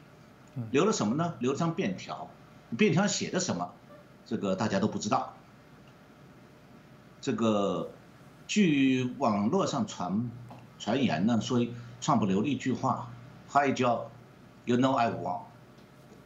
[0.70, 1.34] 留了什么呢？
[1.40, 2.30] 留了张便条，
[2.76, 3.68] 便条写的什么？
[4.24, 5.34] 这个大家都不知道。
[7.20, 7.90] 这个
[8.46, 10.30] 据网络上传
[10.78, 11.66] 传言呢，说
[12.00, 13.10] 创不留了一句话
[13.48, 15.40] ，Hi Joe，You know I won，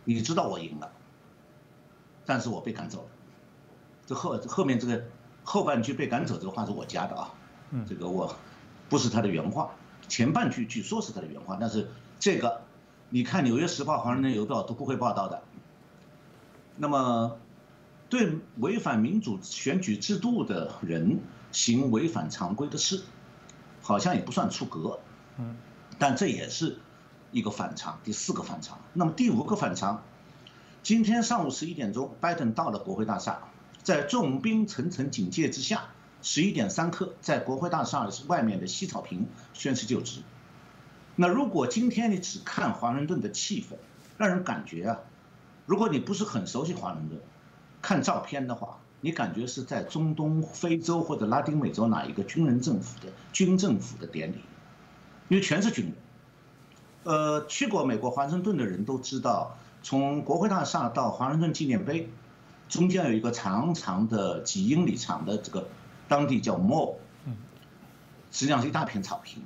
[0.04, 0.92] 你知道我赢了，
[2.32, 3.08] 但是我被赶走了。
[4.06, 5.04] 这后后面这个
[5.44, 7.30] 后半句被赶走这个话是我加的啊，
[7.86, 8.34] 这个我
[8.88, 9.72] 不是他的原话，
[10.08, 12.62] 前半句据说是他的原话，但是这个。
[13.14, 15.42] 你看《纽约时报》《华盛顿邮报》都不会报道的。
[16.78, 17.36] 那么，
[18.08, 21.20] 对违反民主选举制度的人
[21.50, 23.02] 行违反常规的事，
[23.82, 24.98] 好像也不算出格。
[25.36, 25.58] 嗯。
[25.98, 26.78] 但这也是
[27.32, 28.80] 一个反常，第四个反常。
[28.94, 30.02] 那么第五个反常，
[30.82, 33.38] 今天上午十一点钟，拜登到了国会大厦，
[33.84, 35.84] 在重兵层层警戒之下，
[36.22, 40.22] 十一点三刻，在国会大厦外面的西草坪宣誓就职。
[41.14, 43.76] 那如果今天你只看华盛顿的气氛，
[44.18, 44.98] 让人感觉啊，
[45.66, 47.20] 如果你不是很熟悉华盛顿，
[47.80, 54.38] 看照片的话，你感觉是在中东、非洲或者拉丁美洲哪一个军人政府的军政府的典礼，
[55.28, 55.94] 因为全是军人。
[57.04, 62.08] 呃，去过美国华盛顿的人都知道，从国会大厦到华盛顿纪念碑，
[62.68, 65.68] 中间有一个长长的几英里长的这个，
[66.08, 66.94] 当地叫 Mall，
[68.30, 69.42] 实际上是一大片草坪。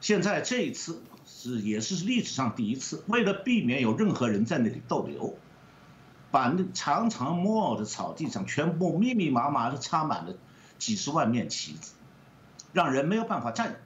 [0.00, 5.36] 现在这一次是也是历史上第一次，为了避免有任何人在那里逗留，
[6.30, 10.34] 把那长长 Mall 的草地上全部密密麻麻的插满了
[10.78, 11.92] 几十万面旗子，
[12.72, 13.76] 让人没有办法站。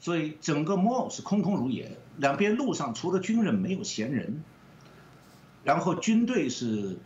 [0.00, 4.44] 所以整个 mo 是空空如也，两边路上除了军人没有闲人，
[5.64, 6.98] 然后军队是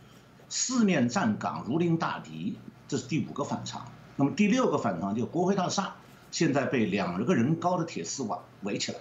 [0.49, 2.57] 四面站岗如临大敌，
[2.87, 3.85] 这是第五个反常。
[4.15, 5.95] 那么第六个反常就国会大厦
[6.29, 8.99] 现在被两个人高的铁丝网围起来。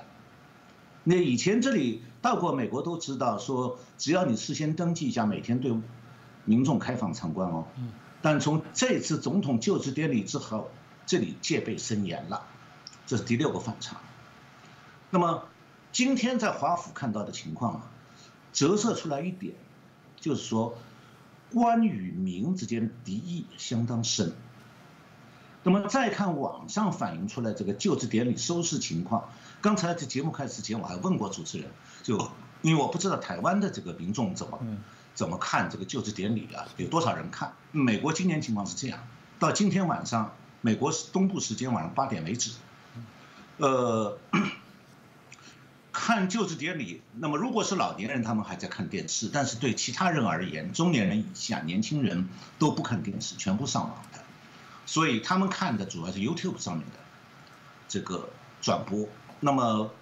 [1.04, 5.74] 那以前这里到过美国都知道，说只要你事先登记一下，每天对
[6.44, 7.66] 民众开放参观哦。
[8.20, 10.70] 但从这次总统就职典礼之后，
[11.04, 12.46] 这里戒备森严了。
[13.04, 14.00] 这是第六个反常。
[15.10, 15.42] 那么，
[15.93, 17.82] 今天在华府看到的情况啊，
[18.53, 19.55] 折射出来一点，
[20.18, 20.76] 就是说，
[21.53, 24.32] 官与民之间敌意相当深。
[25.64, 29.28] 那么再看网上反映出来这个就职典礼收视情况，
[29.61, 31.70] 刚才在节目开始之前我还问过主持人，
[32.03, 32.18] 就
[32.62, 34.59] 因为我不知道台湾的这个民众怎么
[35.14, 37.53] 怎么看这个就职典礼啊，有多少人看？
[37.70, 39.07] 美国今年情况是这样，
[39.38, 42.53] 到今天晚上，美国东部时间晚上八点为止。
[43.59, 44.18] 呃，
[46.05, 52.28] 看就职典礼，那么如果是老年人，他们还在看电视；但是对其他人而言，中年人以下、年轻人
[52.59, 54.18] 都不看电视，全部上网的，
[54.84, 56.98] 所以他们看的主要是 YouTube 上面的
[57.86, 58.30] 这个
[58.61, 59.07] 转播。
[59.38, 59.92] 那么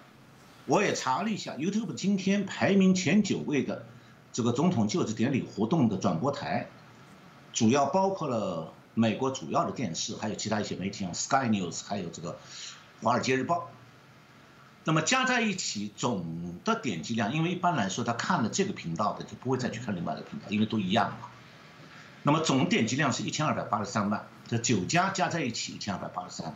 [0.65, 3.85] 我也查了一下，YouTube 今天排名前九位的
[4.33, 6.67] 这个总统就职典礼活动的转播台，
[7.53, 12.39] 主要包括了美国主要的电视，还有其他一些媒体，像 Sky News，还有这个。
[13.03, 13.57] 《华尔街日报》，
[14.83, 21.29] 那么加在一起总的点击量，因为一般来说他看了这个频道的就不会再去看另外一个频道，因为都一样嘛。
[22.23, 26.55] 那么总点击量是一千二百八十三万，这九家加在一起一千二百八十三。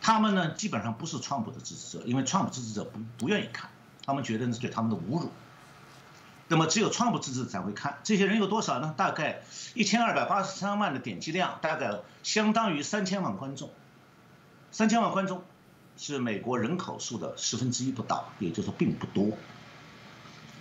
[0.00, 3.70] 他们呢基本上不是川普的支持者，因为川普支持者不不愿意看，
[4.04, 5.30] 他们觉得那是对他们的侮辱。
[6.48, 8.94] 那么只有川普支持者才会看，这些人有多少呢？
[8.96, 9.42] 大概
[9.74, 13.70] 一千二百八十三万的点击量，大概相当于三千万观众。
[14.70, 15.42] 三千万观众
[15.96, 19.36] 是美国人口数的十分之一不到，也就是说并不多。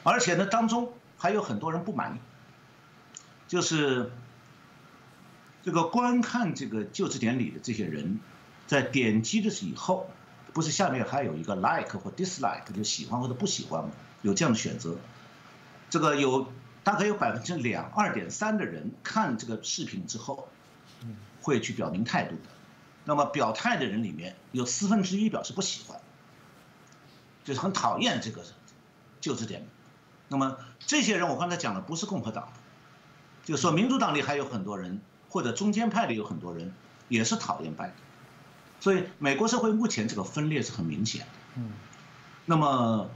[0.04, 2.20] 而且呢，当中还有很多人不满意，
[3.48, 4.12] 就是
[5.64, 8.20] 这个观看这个就职典礼的这些人，
[8.68, 10.10] 在点击的以后，
[10.54, 13.92] 不是下面还有一个 like 或 dislike，就喜欢或者不喜欢吗？
[14.22, 14.96] 有这样的选择。
[15.90, 16.52] 这个有
[16.84, 20.48] 大概有百分之两二点三的人看这个视频之后，
[21.42, 22.55] 会去表明态度的。
[23.06, 26.00] 那么表态的人里面有四分之一表示不喜欢，
[27.44, 28.44] 就是很讨厌这个
[29.22, 29.66] 就职典礼。
[30.28, 32.50] 那么这些人我刚才讲的不是共和党，
[33.44, 35.00] 就说民主党里还有很多人，
[35.30, 36.74] 或者中间派里有很多人
[37.08, 37.96] 也是讨厌拜登。
[38.80, 41.28] 所以美国社会目前这个分裂是很明显的。
[41.56, 41.72] 嗯。
[42.46, 43.10] 那么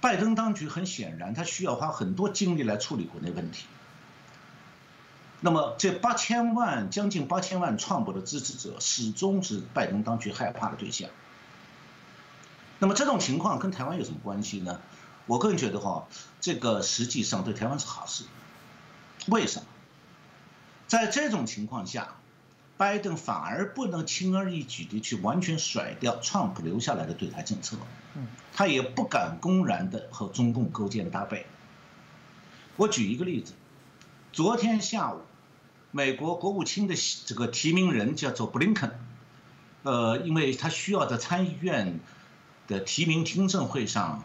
[0.00, 3.66] 拜登当局很显然他需要花很多精力来处理国内问题。
[5.46, 11.08] 那么这八千万将近八千万川普的支持者始终是拜登当局害怕的对象。
[12.80, 14.80] 那么这种情况跟台湾有什么关系呢？
[15.26, 16.08] 我个人觉得哈，
[16.40, 18.24] 这个实际上对台湾是好事。
[19.28, 19.68] 为什么？
[20.88, 22.16] 在这种情况下，
[22.76, 27.76] 拜登反而不能轻而易举地去完全甩掉川普留下来的对台政策。
[28.52, 31.46] 他也不敢公然的和中共勾肩搭背。
[32.74, 33.52] 我举一个例子。
[34.32, 35.22] 昨天下午，
[35.92, 38.98] 美国国务卿的这个提名人叫做布林肯，
[39.82, 42.00] 呃，因为他需要在参议院
[42.66, 44.22] 的提名听证会上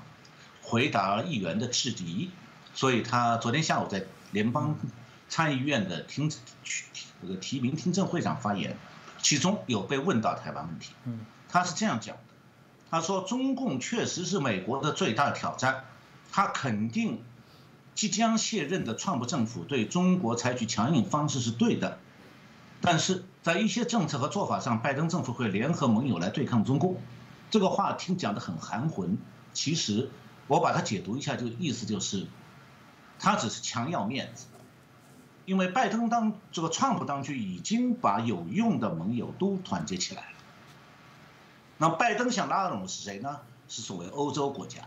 [0.62, 2.30] 回答议员的质疑，
[2.74, 4.76] 所以他昨天下午在联邦
[5.30, 8.78] 参议院的听这个提名听证会上发言，
[9.22, 10.91] 其中有被问到台湾问题，
[11.47, 12.24] 他是这样讲的，
[12.89, 15.86] 他说中共确实是美国的最大挑战，
[16.32, 17.24] 他肯定。
[18.02, 21.99] 即将卸任的川普政府对中国采取强硬方式是对的，
[22.82, 26.99] 但是在一些政策和做法上，拜登政府会联合盟友来对抗中共。
[27.52, 29.20] 这个话听讲的很含混，
[29.54, 30.10] 其实
[30.47, 32.26] 我把它解读一下，就意思就是，
[33.20, 34.47] 他只是强要面子，
[35.45, 40.38] 因为拜登当这个川普当局已经把有用的盟友都团结起来了。
[41.78, 43.41] 那拜登想拉拢的是谁呢？
[43.68, 44.80] 是所谓欧洲国家。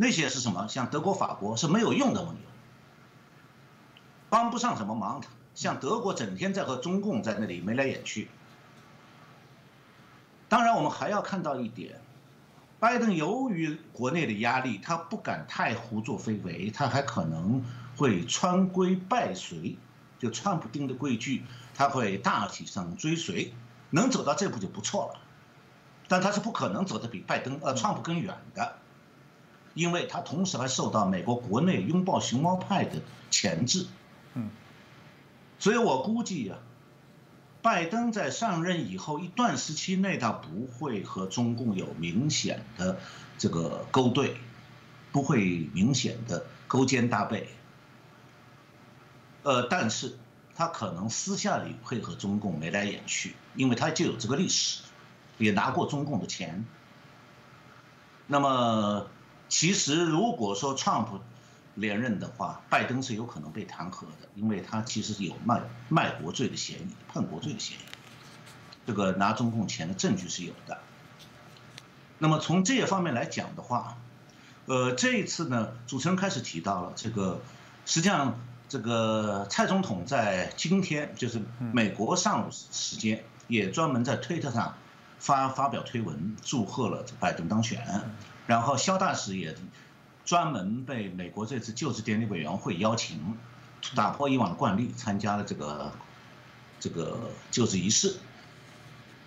[0.00, 0.68] 那些是什么？
[0.68, 2.40] 像德国、法国是没有用的盟友，
[4.30, 5.20] 帮不上什么忙。
[5.56, 8.30] 像德国整天在和中共在那里眉来眼去。
[10.48, 12.00] 当然，我们还要看到一点，
[12.78, 17.64] 拜登由于国内的压力，他不敢太胡作非为，他还可能
[17.96, 19.76] 会穿规败随，
[20.20, 21.42] 就川普定的规矩，
[21.74, 23.52] 他会大体上追随，
[23.90, 25.20] 能走到这步就不错了。
[26.06, 28.78] 但他是不可能走得比拜登呃川普更远的。
[29.78, 33.00] 因为他同时还受到美国国内拥抱熊猫派的
[33.30, 33.86] 钳制，
[34.34, 34.50] 嗯，
[35.60, 36.56] 所以我估计呀，
[37.62, 42.98] 拜登在上任以后一段时期内，他不会和中共有明显的
[43.38, 44.36] 这个勾兑，
[45.12, 47.48] 不会明显的勾肩搭背，
[49.44, 50.18] 呃，但是
[50.56, 54.82] 他可能私下里会和中共眉来眼去，因为他就有这个历史，
[55.38, 56.64] 也拿过中共的钱，
[58.26, 59.06] 那么。
[59.48, 61.18] 其实，如果说川普
[61.74, 67.80] 连任的话，拜登是有可能被弹劾的，因为他其实有卖卖国罪的嫌疑、叛国罪的嫌疑，
[68.86, 70.78] 这个拿中共钱的证据是有的。
[72.18, 73.96] 那么从这些方面来讲的话，
[74.66, 77.40] 呃，这一次呢，主持人开始提到了这个，
[77.86, 78.38] 实际上
[78.68, 81.40] 这个蔡总统在今天就是
[81.72, 84.74] 美国上午时间，也专门在推特上
[85.18, 88.10] 发发表推文，祝贺了拜登当选。
[88.48, 89.54] 然后肖大使也
[90.24, 93.36] 专门被美国这次就职典礼委员会邀请，
[93.94, 95.92] 打破以往的惯例，参加了这个
[96.80, 98.16] 这个就职仪式。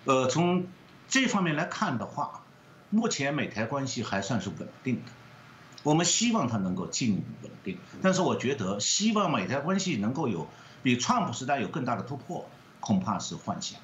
[0.06, 0.66] 呃，从
[1.08, 2.42] 这方面来看的话，
[2.90, 5.12] 目前美台关系还算是稳定的。
[5.84, 10.48] 我们希望它能够进一步稳定，但是我觉得希望美台关系能够有
[10.82, 12.44] 比川普时代有更大的突破，
[12.80, 13.80] 恐怕是幻想。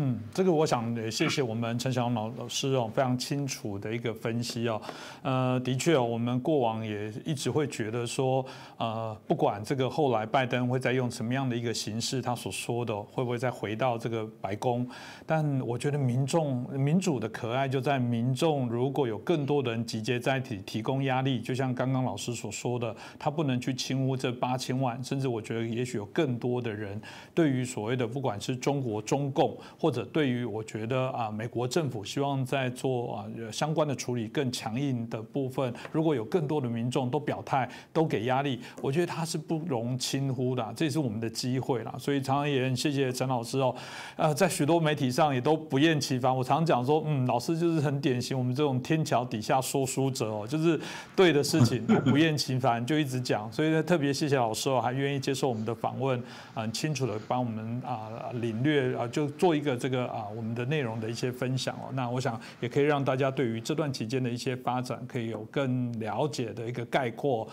[0.00, 4.80] 嗯，这个我想也谢谢我们陈晓老老师哦，非常清楚的一个分析哦。
[5.22, 8.46] 呃，的确哦，我们过往也一直会觉得说，
[8.76, 14.88] 呃，不管这个后来拜登会再用什么样的一个形式，他所说的会不会再回到这个白宫，
[15.26, 27.02] 但我觉得民众民主的可爱就在民众如果有更多的人集结在一起提供压力，就像刚刚老师所说的，他不能去轻污这八千万，甚至我觉得也许有更多的人
[27.34, 41.94] 对于所谓的不管是中国中共或或者对于我觉得啊，美国政府希望在做啊相关的处理更强硬的部分，如果有更多的民众都表态、都给压力，我觉得他是不容轻忽的，这也是我们的机会啦。
[41.98, 43.74] 所以常常也很谢谢陈老师哦，
[44.16, 46.36] 呃，在许多媒体上也都不厌其烦。
[46.36, 50.78] 我常讲说，嗯，老师就是很典型我们这种天桥底下说书者哦，就是
[51.16, 53.50] 对的事情不厌其烦就一直讲。
[53.50, 56.22] 所以呢，特别谢谢老师哦，还愿意接受我们的访问，
[56.52, 59.77] 很清楚的帮我们啊领略啊，就做一个。
[59.78, 67.48] 这个啊，我们的内容的一些分享哦，那我想也可以让大家对于这段期间的一些发展，可以有更了解的一个概括。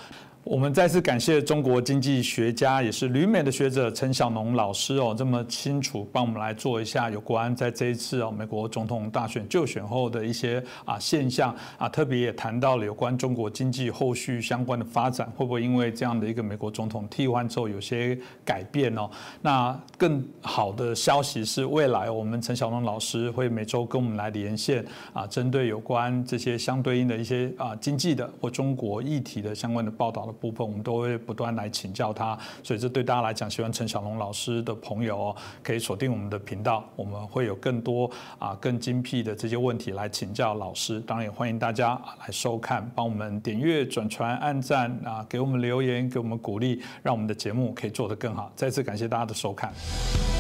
[0.46, 18.16] 我们再次感谢中国经济学家，也是旅美的学者陈小农老师哦，这么清楚帮我们来做一下有关在这一次哦美国总统大选就选后的一些啊现象啊，特别也谈到了有关中国经济后续相关的发展，会不会因为这样的一个美国总统替换之后有些
[18.46, 19.10] 改变哦？
[19.42, 30.35] 那更好的消息是，未来我们陈小农老师会每周跟我们来连线啊，针对有关这些相对应的一些啊经济的或中国议题的相关的报道。
[30.40, 41.00] 部分我们都会不断来请教他，所以这对大家来讲，喜欢陈小龙老师的朋友哦，可以锁定我们的频道，我们会有更多啊更精辟的这些问题来请教老师。
[41.02, 48.52] 当然也欢迎大家来收看，帮我们点阅、转传、按赞啊，给我们留言，给我们鼓励，让我们的节目可以做得更好。
[48.56, 50.35] 再次感谢大家的收看。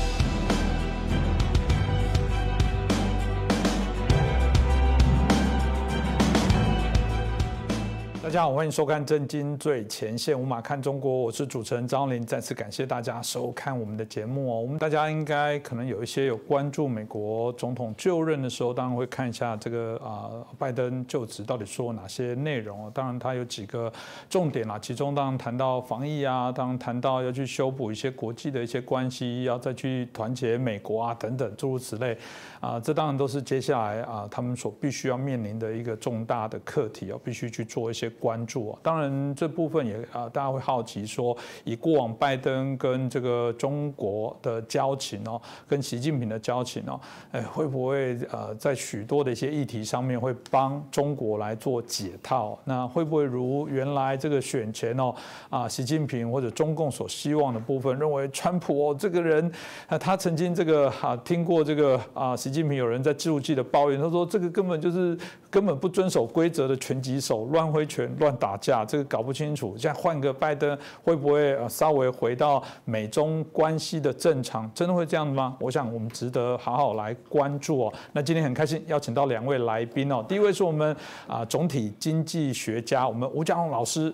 [8.35, 12.25] 家好，欢迎收看《震惊最前线》，无马看中国，我是主持人张林。
[12.25, 14.59] 再次感谢大家收看我们的节目哦。
[14.59, 20.29] 我们大家应该可能有一些有关注美国总统就任的时候，当然会看一下这个啊，
[20.59, 23.89] 拜登就职到底说哪些内容当然，他有几个
[24.29, 32.17] 重点啦，其中当然谈到防疫啊，当然谈到要去修补一些国际的一些关系，要再去团结美国啊等等诸如此类
[32.65, 38.11] 啊，这当然都是接下来啊他们所必须要面临的一个重大的课题哦，必须去做一些。
[38.25, 38.75] 关注。
[38.81, 46.99] 当然，这部分也啊，大家会好奇说，以过往拜登跟这个中国的交情哦，跟习近平的交情哦，
[47.31, 52.57] 哎，会不会呃，在许多的一些议题上面会帮中国来做解套？
[52.63, 55.13] 那会不会如原来这个选前哦
[55.49, 59.51] 啊，习近平或者中共所希望的部分，认为川普哦这个人
[59.87, 65.17] 啊，他曾经这个啊听过这个啊，习近平有人在记录记的抱怨，他说这个根本就是
[65.49, 69.75] 根本不遵守规则的拳击手，乱挥拳、乱打架，这个搞不清楚。
[69.77, 74.71] 现在换个拜登，会不会稍微回到美中关系的正常？
[74.73, 75.57] 真的会这样吗？
[75.59, 77.93] 我想我们值得好好来关注哦。
[78.13, 80.95] 那今天很开心邀请到两位来宾哦，第一位是我们
[81.27, 84.13] 啊总体经济学家，我们吴家宏老师。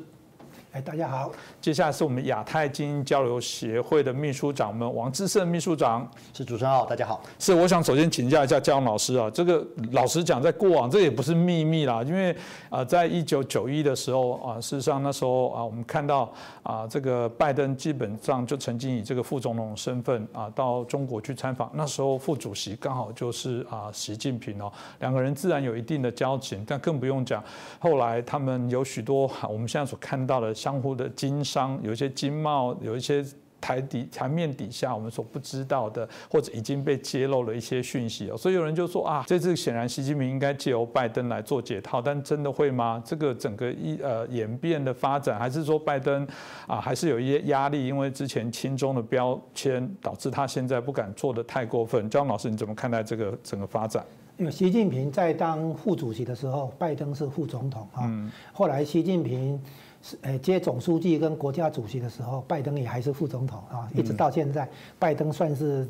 [0.72, 1.32] 哎，大家好。
[1.62, 6.09] 接下来是我们亚太精英交流协会的秘书长，我们王志胜秘书长。
[6.34, 7.22] 是主持人好，大家好。
[7.38, 12.36] 是，我想首先请教一下嘉荣老师啊，这个老实讲，在过往这也不是秘密啦，因为
[12.72, 16.34] 啊，在一九九一的时候啊，事实上那时候啊，我们看到
[16.64, 27.43] 啊，这个拜登基本上就曾经以这个副总统身份啊，到中国去参访，那时候副主席刚好就是啊习近平哦，两个人自然有一定的交情，但更不用讲，
[27.78, 30.51] 后来他们有许多我们现在所看到的。
[30.62, 33.24] 相互的经商，有一些经贸，有一些
[33.60, 38.36] 台底台面底下我们所不知道的，或者已经被揭露了一些讯息哦。
[38.36, 42.99] 所以有人就说啊，这次显然习近平应该借由拜登来做解套，但真的会吗？
[43.06, 46.28] 这个整个一呃演变的发展，还是说拜登
[46.66, 47.86] 啊还是有一些压力？
[47.86, 52.10] 因为之前亲中的标签导致他现在不敢做的太过分。
[52.10, 54.04] 张老师，你怎么看待这个整个发展？
[54.38, 58.10] 因为习近平在当副主席的时候，拜登是副总统啊。
[58.52, 59.62] 后来习近平。
[60.04, 65.88] 是诶，接总书记跟国家主席的时候，拜登也还是副总统啊，一直到现在，拜登算是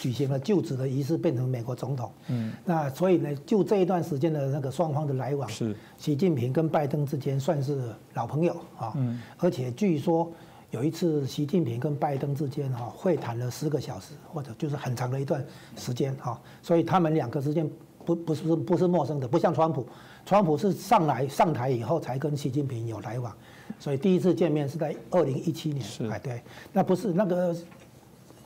[0.00, 2.10] 举行了就职的仪式，变成美国总统。
[2.28, 8.92] 嗯，那所以呢，就这一段时间的那个双方的来往，是习近平跟拜登之间算是老朋友啊。
[8.96, 10.30] 嗯，而且据说
[10.70, 15.44] 有一次习近平跟拜登之间哈会谈了十个小时，或者就是很长的一段
[15.76, 17.70] 时间哈，所以他们两个之间
[18.04, 19.86] 不不是不是陌生的，不像川普，
[20.24, 23.32] 川普是上来上台以后才跟习近平有来往。
[23.78, 26.42] 所以第一次见面是在二零一七年，哎对，
[26.72, 27.54] 那不是那个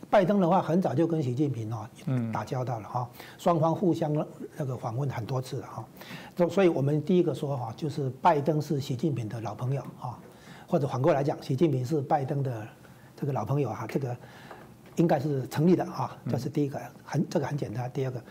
[0.09, 1.87] 拜登的话，很早就跟习近平哦
[2.33, 4.13] 打交道了哈，双方互相
[4.57, 5.85] 那个访问很多次了哈，
[6.37, 10.19] 所所以我们第一个说哈，就是拜登是习近平的老朋友啊，
[10.67, 12.67] 或者反过来讲，习近平是拜登的
[13.15, 14.17] 这个老朋友哈，这个
[14.97, 17.91] 应该是成立的哈，这是第一个，很这个很简单。
[17.93, 18.23] 第二个，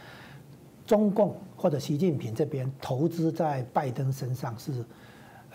[0.88, 4.84] 中共或者习近平这边投资在拜登身上是。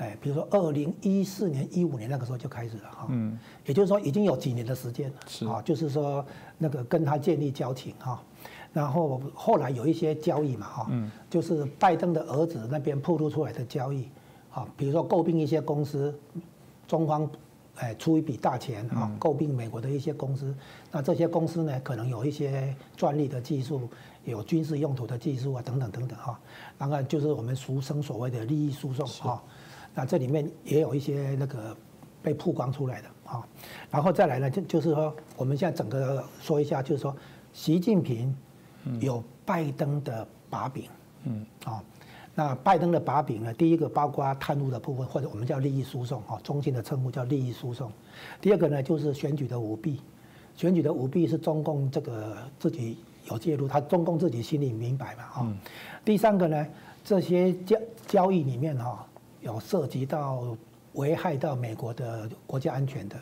[0.01, 6.25] 哎，比如说二零一四年、一五年那个时候就开始了哈，嗯，也就是说已经有几年的时间了，是啊，就是说
[6.57, 8.23] 那个跟他建立交情哈，
[8.73, 14.09] 然后后来有一些交易嘛哈，嗯，就是拜登的儿子那边透露出来的交易，
[14.51, 16.19] 啊，比如说诟病一些公司，
[16.89, 17.31] 中方
[17.75, 20.55] 哎出一笔大钱啊，诟病美国的一些公司，
[20.91, 23.87] 那这些公司呢可能有一些专利的技术，
[24.25, 26.41] 有军事用途的技术啊等等等等哈，
[26.79, 29.43] 当然后就是我们俗称所谓的利益输送哈。
[30.01, 31.77] 那这里面也有一些那个
[32.23, 33.47] 被曝光出来的啊，
[33.91, 37.15] 然后再来呢，就就是说，我们现在整个说一下，就是说，
[37.53, 38.35] 习近平
[38.99, 40.85] 有拜登的把柄，
[41.25, 41.85] 嗯啊，
[42.35, 47.93] 那拜登的把柄呢，第一个包括贪污的部分，或者我们叫利益输送啊，中心的称呼叫利益输送。
[48.41, 50.01] 第二个呢，就是选举的舞弊，
[50.57, 52.97] 选举的舞弊是中共这个自己
[53.27, 55.57] 有介入，他中共自己心里明白嘛啊。
[56.07, 56.67] 第三个呢，
[57.05, 57.77] 这些交
[58.07, 59.07] 交易里面哈。
[59.41, 60.57] 有涉及到
[60.95, 63.17] 危害到美国的国家安全的，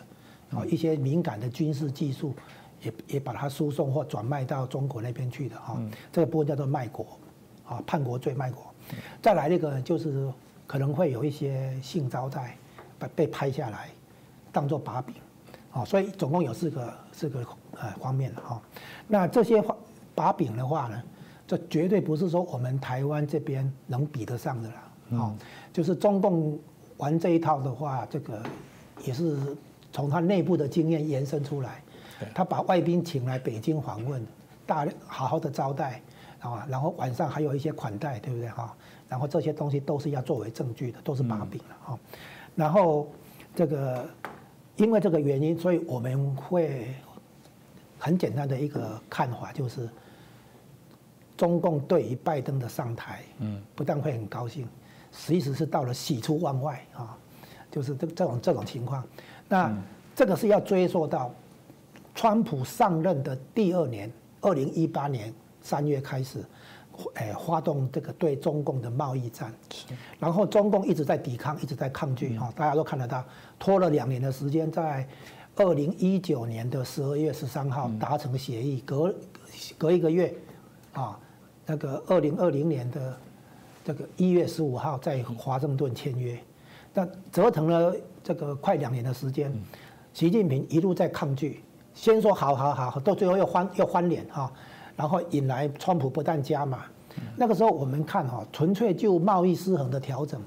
[0.50, 2.34] 啊，一些敏感的军事技术，
[2.82, 5.78] 也也把它输送或转卖到中国那边去的哈，
[6.10, 7.06] 这个部分叫做卖国，
[7.66, 8.64] 啊，叛国罪卖国。
[9.20, 10.32] 再来那个就是
[10.66, 12.56] 可能会有一些性招待，
[12.98, 13.90] 被被拍下来，
[14.50, 15.14] 当做把柄，
[15.72, 18.60] 啊，所以总共有四个四个呃方面的哈。
[19.06, 19.62] 那这些
[20.14, 21.02] 把柄的话呢，
[21.46, 24.84] 这绝对不是说我们台湾这边能比得上的啦。
[25.10, 25.34] 哦，
[25.78, 26.58] 就是中共
[26.96, 28.42] 玩这一套的话，这个
[29.04, 29.38] 也是
[29.92, 31.80] 从他内部的经验延伸出来。
[32.34, 34.26] 他把外宾请来北京访问，
[34.66, 36.02] 大好好的招待，
[36.40, 38.74] 啊，然后晚上还有一些款待，对不对哈？
[39.08, 41.98] 然后这些东西都是要作为证据的，都是把柄了哈。
[42.56, 43.06] 然后
[43.54, 44.04] 这个
[44.78, 46.92] 因为这个原因，所以我们会
[48.00, 49.88] 很简单的一个看法就是，
[51.36, 54.66] 中共对于拜登的上台，嗯，不但会很高兴。
[55.26, 57.18] 其实是到了喜出望外啊，
[57.70, 59.04] 就是这这种这种情况。
[59.48, 59.76] 那
[60.14, 61.32] 这个是要追溯到
[62.14, 64.10] 川普上任的第二年，
[64.40, 66.44] 二零一八年三月开始，
[67.14, 69.52] 诶发动这个对中共的贸易战，
[70.18, 73.22] 然后中共一直在抵抗，一直在抗拒哈，大家都看得到，
[73.58, 75.06] 拖了两年的时间，在
[75.56, 79.14] 二零一九年的十二月十三号达成协议，隔
[79.76, 80.34] 隔一个月
[80.92, 81.18] 啊，
[81.66, 83.18] 那个二零二零年的
[83.88, 86.38] 这个一月十五号在华盛顿签约，
[86.92, 89.50] 那折腾了这个快两年的时间，
[90.12, 91.64] 习近平一路在抗拒，
[91.94, 94.52] 先说好好好，到最后又翻又翻脸哈。
[94.94, 96.84] 然后引来川普不但加码，
[97.34, 100.38] 那个时候我们看哈，纯粹就贸易失衡的调整，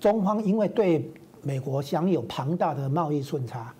[0.00, 1.12] 中方因为对
[1.42, 3.70] 美国享有庞大的贸易顺差，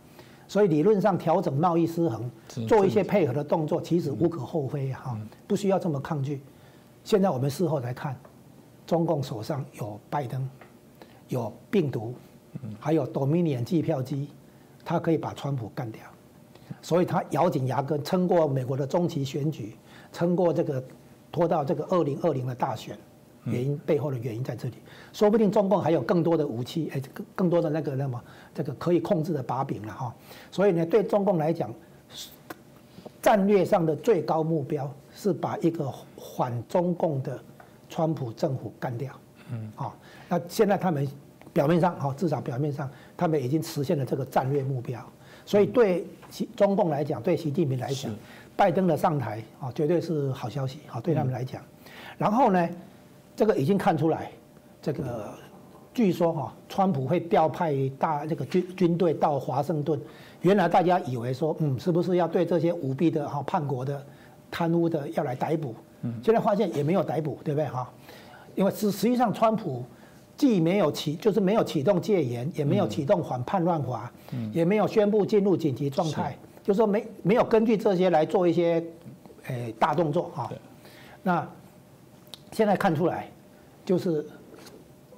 [0.47, 2.31] 所以理论上调整贸易失衡，
[2.69, 6.43] 做一些配合的动作，其实无可厚非哈，不需要这么抗拒。
[7.05, 8.15] 现在我们事后来看，
[8.89, 10.49] 中共手上有拜登，
[11.29, 12.15] 有病毒，
[12.81, 14.31] 还有 Dominion 计票机，
[14.83, 16.03] 他可以把川普干掉，
[16.81, 19.77] 所以他咬紧牙根撑过美国的中期选举。
[20.11, 20.83] 撑过这个，
[21.31, 22.97] 拖到这个二零二零的大选，
[23.45, 24.77] 原因背后的原因在这里，
[25.13, 28.19] 说不定中共还有更多的武器，哎，更更多的那个那么
[28.55, 30.15] 这个可以控制的把柄了哈。
[30.51, 31.71] 所以呢，对中共来讲，
[33.21, 37.39] 战略上的最高目标是把一个反中共的
[37.89, 39.13] 川普政府干掉。
[39.53, 39.97] 嗯，好，
[40.29, 41.09] 那现在他们
[41.53, 45.01] 表面上哈，至少表面上，他们已经实现了这个战略目标。
[45.47, 48.13] 所以对习中共来讲，对习近平来讲。
[48.55, 51.63] 拜登的上台啊，绝对是好消息啊，对他们来讲。
[52.19, 52.69] 然后呢，
[53.37, 54.33] 这个已经看出来，
[54.83, 55.33] 这个
[55.95, 59.99] 据说哈，川普会调派大这个军军队到华盛顿。
[60.43, 64.05] 原来大家以为说，嗯，是不是要对这些舞弊的哈、叛国的、
[64.51, 65.75] 贪污的要来逮捕？
[66.03, 67.69] 嗯，现在发现也没有逮捕，对不对？
[67.69, 67.91] 哈？
[68.55, 69.85] 因为实实际上，川普
[70.37, 74.13] 既没有启，就是没有启动戒严，也没有启动反叛乱法，
[74.53, 76.37] 也没有宣布进入紧急状态。
[76.63, 78.85] 就说没没有根据这些来做一些，
[79.47, 80.53] 诶大动作哈，
[81.23, 81.49] 那
[82.53, 83.31] 现在看出来，
[83.85, 84.27] 就是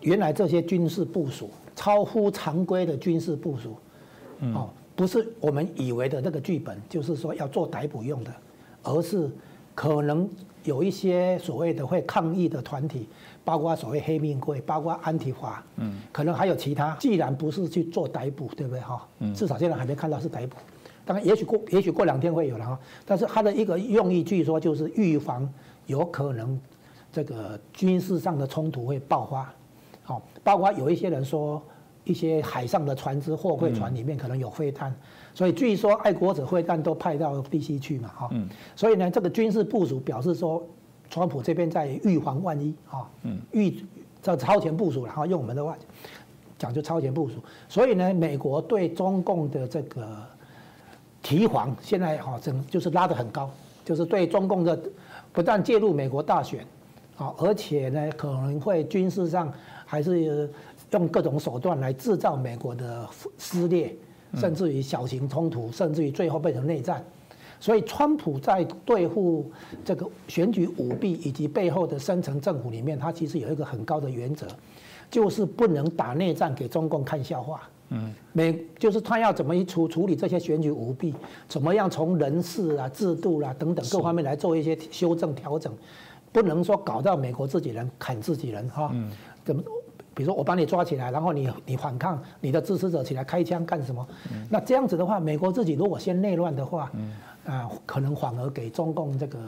[0.00, 3.76] 原来这些军事部署超乎常规的军事部署，
[4.54, 8.32] 哦，不是我们以为的那个剧本，就是说要做逮捕用的，
[8.84, 9.28] 而是
[9.74, 10.28] 可能
[10.64, 13.08] 有一些所谓的会抗议的团体，
[13.44, 16.96] 包括所谓黑命贵，包括安提华，嗯，可能还有其他。
[17.00, 19.06] 既然不是去做逮捕，对不对哈？
[19.20, 20.56] 嗯，至少现在还没看到是逮捕。
[21.04, 25.48] 当然，也许过也许过两天会有了哈，但是它的一个用意，据说就是预防
[25.86, 26.60] 有可能
[27.10, 29.52] 这个军事上的冲突会爆发，
[30.02, 31.60] 好，包括有一些人说
[32.04, 34.94] 一些海上的船只、货柜船里面可能有飞弹，
[35.34, 38.30] 所以据说爱国者会战都派到 DC 去嘛，哈，
[38.76, 40.62] 所以呢，这个军事部署表示说，
[41.08, 43.08] 川普这边在预防万一啊，
[43.52, 43.84] 预
[44.22, 45.76] 这超前部署然后用我们的话
[46.58, 47.36] 讲就超前部署，
[47.68, 50.06] 所以呢，美国对中共的这个。
[51.22, 53.50] 提防现在哈整就是拉得很高，
[53.84, 54.82] 就是对中共的
[55.34, 56.64] 不但介入美国大选，
[57.18, 59.52] 啊，而且呢可能会军事上
[59.84, 60.50] 还是
[60.92, 63.06] 用各种手段来制造美国的
[63.36, 63.94] 撕裂，
[64.34, 67.04] 甚至于小型冲突，甚至于最后变成内战。
[67.58, 69.50] 所以，川普在对付
[69.84, 74.46] 这个选举舞弊以及背后的深层政府里面，他其实有一个很高的原则，
[75.10, 77.68] 就是不能打内战给中共看笑话。
[77.90, 81.12] 嗯，美就是他要怎么一处处理这些选举舞弊，
[81.48, 85.70] 怎么样从人事啊、制度啦等等各方面来做一些修正调整，
[86.32, 88.90] 不能说搞到美国自己人砍自己人哈。
[88.94, 89.10] 嗯。
[89.44, 89.62] 怎么？
[90.20, 94.06] 比如说我把你抓起来，然后你你反抗，你的支持者起来开枪干什么？
[94.50, 96.92] 那这样子的话，美国自己如果先内乱的话，
[97.46, 99.38] 啊，可能反而给中共这个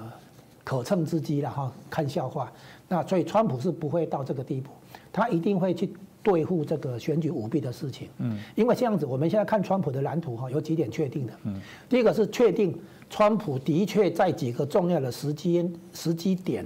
[0.65, 2.51] 可乘之机了哈，看笑话。
[2.89, 4.71] 那所以川普是不会到这个地步，
[5.13, 5.93] 他一定会去。
[6.25, 12.79] 对付这个选举舞弊的事情，嗯，因为这样子，我们现在看川普的蓝图哈，有几点确定的，嗯，第一个是确定
[13.11, 16.65] 川普的确在几个重要的时间时机点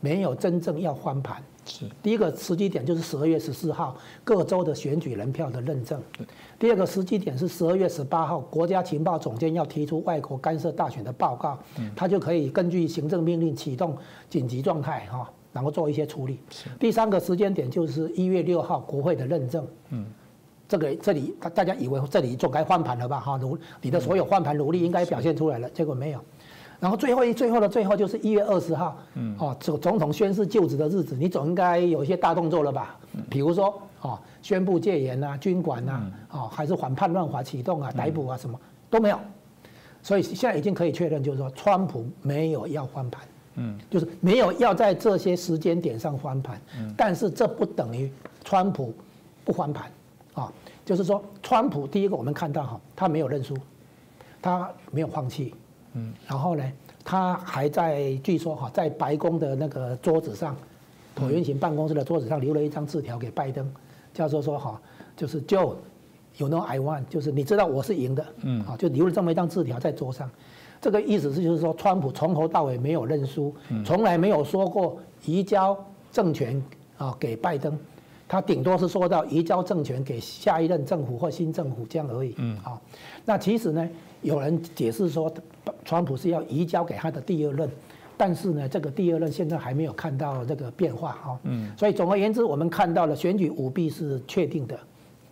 [0.00, 1.42] 没有真正要翻盘，是
[2.02, 6.00] 第一个时机点就是十二月十四号各州的选举人票的认证，
[6.58, 13.96] 第二个时机点是十二月十八号国家情报总监要提出外国干涉大选的报告，嗯，他就可以根据行政命令启动
[14.28, 15.30] 紧急状态哈。
[15.52, 16.38] 然后做一些处理。
[16.78, 19.66] 第三个时间点就是一月六号国会的认证。
[19.88, 20.04] 嗯，
[20.68, 23.18] 这个这里大大家以为这里就该换盘了吧？
[23.18, 26.20] 哈，努你的所有换盘努力应该表现出来了，结果没有。
[26.78, 28.96] 然后最后一最后的最后就是一月二十号。
[29.14, 32.96] 嗯，哦，总总统宣誓就职的日子，你总应该有一些大动作了吧？
[33.30, 38.58] 比如说，哦，宣布戒严啊，军管啊，哦，还是反叛乱法启动啊，逮捕啊，什么
[38.90, 39.18] 都没有。
[40.02, 43.22] 所以现在已经可以确认，就是说，川普没有要翻盘。
[43.58, 46.60] 嗯，就是没有要在这些时间点上翻盘，
[46.94, 48.12] 但是这不等于
[48.44, 48.92] 川普
[49.44, 49.90] 不翻盘
[50.34, 50.52] 啊。
[50.84, 53.56] 就是说，川普第一个我们看到哈，他没有认输，
[54.42, 55.54] 他没有放弃，
[55.96, 56.62] 嗯，然后呢，
[57.02, 60.54] 他还在据说哈，在白宫的那个桌子上，
[61.18, 63.66] 椭圆形办公室的桌子上留了一张字条给拜登，
[64.12, 64.80] 叫做说哈，
[65.16, 70.30] 就是 Joe，you know I won，就是你知道我是赢的，嗯，啊，就留了这么一张字条在桌上，
[70.80, 75.76] 这个意思是就是说，川普从头到尾没有认输，从来没有说过移交
[76.12, 76.62] 政权
[76.98, 77.78] 啊给拜登，
[78.28, 82.78] 他顶多是说到移交政权给下一任政府或新政府这样而已，嗯，啊，
[83.24, 83.88] 那其实呢，
[84.22, 85.32] 有人解释说。
[85.84, 87.68] 川普是要移交给他的第二任，
[88.16, 91.40] 但是呢，这个第二任现在还没有看到这个变化哈。
[91.44, 91.70] 嗯。
[91.76, 94.78] 所以总而言之，我们看到了选举舞弊是确定的，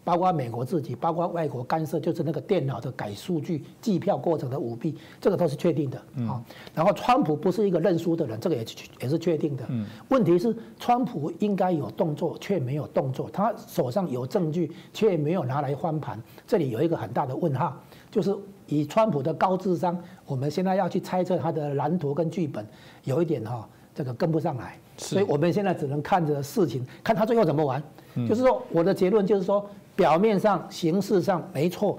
[0.05, 6.43] 包括美国自己，包括外国干涉，就是那个电脑的改数据、计票过程的舞弊，这个都是确定的啊。
[6.73, 8.65] 然后，川普不是一个认输的人，这个也
[9.03, 9.65] 也是确定的。
[9.69, 9.87] 嗯。
[10.09, 17.77] 问题是，川普应该有动作，却没有动作，他手上有证据，却没有拿来翻盘，这里有一个很大的问号，
[18.11, 18.37] 就是。
[18.67, 22.67] 以川普的高智商，我们现在要去猜测他的蓝图跟剧本，
[23.05, 27.83] 有一点哈，这个跟不上来，所以我们现在只能看着事情，看他最后怎么玩。
[28.29, 31.99] 就是说，我的结论就是说，表面上、形式上没错，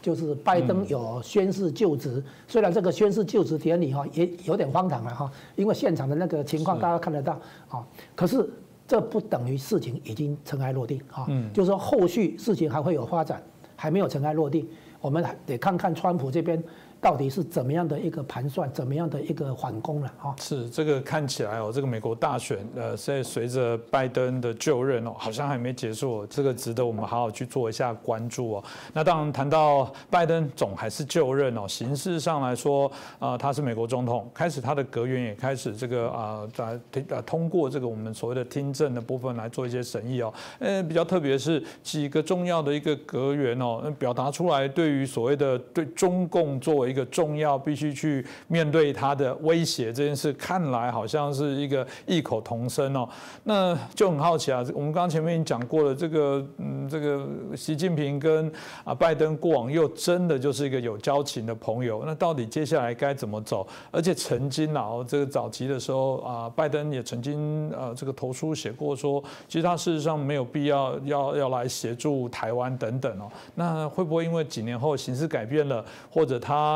[0.00, 7.32] 就是拜登有宣誓就职，虽然这个宣誓就职典礼哈也有点荒唐了哈，因为现场的那个情况大家看得到
[7.68, 8.48] 啊，可是
[8.86, 13.42] 这不等于事情已经尘埃落定啊，就是说后续事情还会有发展，
[13.74, 14.68] 还没有尘埃落定。
[15.06, 16.60] 我们得看看川普这边。
[17.00, 20.34] 到底是怎么样的一个盘算，怎么样的一个缓攻了啊？
[20.38, 28.64] 是这个看起来哦，这个美国大选呃，在随着拜登的就任哦，好像还没结束，这个值得我们好好去做一下关注哦。
[28.92, 36.80] 那当然谈到拜登总还是就任哦，形式上来说啊，他是美国总统，开始他的阁员也开始这个啊在
[37.22, 40.32] 通过这个我们所谓的听证的部分来做一些审议哦。
[40.58, 53.06] 呃，比较特别是几个重要的一个阁员哦，表达出来对于所谓的对中共作为个重要必须去面对他的威胁这件事，看来好像是一个异口同声哦。
[53.44, 58.50] 那就很好奇啊，我们刚刚前面已经讲过了，这个嗯，这个习近平跟
[58.82, 62.02] 啊拜登过往又真的就是一个有交情的朋友。
[62.06, 63.66] 那到底接下来该怎么走？
[63.90, 73.30] 而且曾经啊，这个早期的时候啊，拜登也曾经呃这个投书写过说，其实他事实上没有必要要要来协助台湾等等哦。
[73.54, 76.75] 那会不会因为几年后形势改变了，或者他？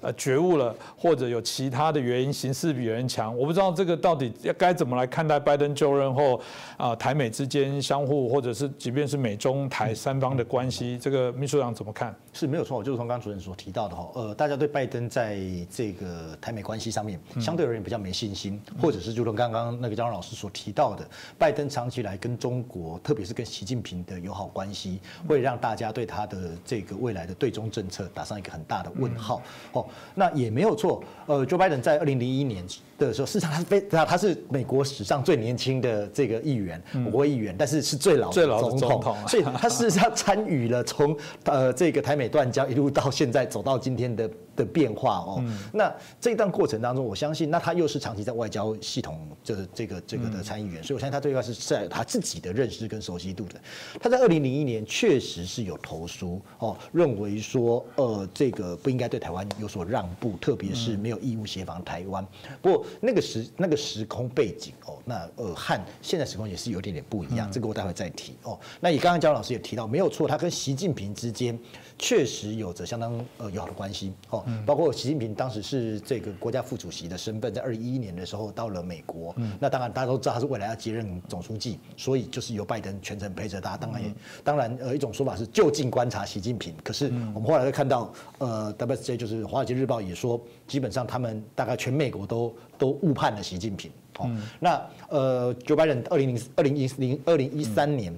[0.00, 6.40] 呃，觉悟了，或者有其他的原因，形势比人强，我不知道这个到底要该怎么来看待拜登就任后
[6.76, 12.14] 啊，台美之间相互，或者是即便是美中台三方的关系，这个秘书长怎么看？
[12.32, 15.38] 是没有错，就是从刚刚主任所提到的哈，呃，大家对拜登在
[15.70, 21.06] 这个台美关系上面相对而言比较没信心，或者是就从刚刚那个张老师所提到的，
[21.38, 24.98] 拜登长期来跟中国，特别是跟习近平的友好关系，
[25.28, 29.42] 会让大家对他的这个未来的对中政策打上一个很大的问号
[29.72, 29.84] 哦。
[30.14, 32.64] 那也没有错，呃，Joe Biden 在二零零一年
[33.08, 44.30] 的时候，事实上他是非，他是美国史上最年轻的这个议员，国会议员，但是是最老最老的总统，所以他事实上参与了从呃这个台美断交一路到现在走到今天的。
[44.56, 45.42] 的变化哦，
[45.72, 45.90] 那
[46.20, 53.54] 这一段过程当中，我相信，那他又是长期在外交系统就是这个这个的参议员，所以我相信他对外是在他自己的认识跟熟悉度的。
[54.00, 62.26] 他在二零零一年确实是有投书哦，认为说呃这个不应该对台湾有所让步，特别是没有义务协防台湾。
[62.60, 68.58] 不过那个时那个时空背景哦，那呃和现在时空也是有点点不一样，这个我待会再提哦。
[68.80, 71.58] 那也刚刚焦老师也提到，没有错，他跟习近平之间。
[72.02, 83.76] 确实有着相当呃友好的关系哦，包括习近平当时是这个国家副主席的身份，在二零一一年的时候到了美国，那当然大家都知道他是未来要接任总书记，所以就是由拜登全程陪着他。
[83.76, 94.28] 当然也当然呃一种说法是就近观察习近平，可是我们后来会看到呃 WSJ 就是华尔街日报也说，基本上他们大概全美国都都误判了习近平哦。
[94.58, 98.12] 那呃 Joe Biden 二零零二零一零二零一三年。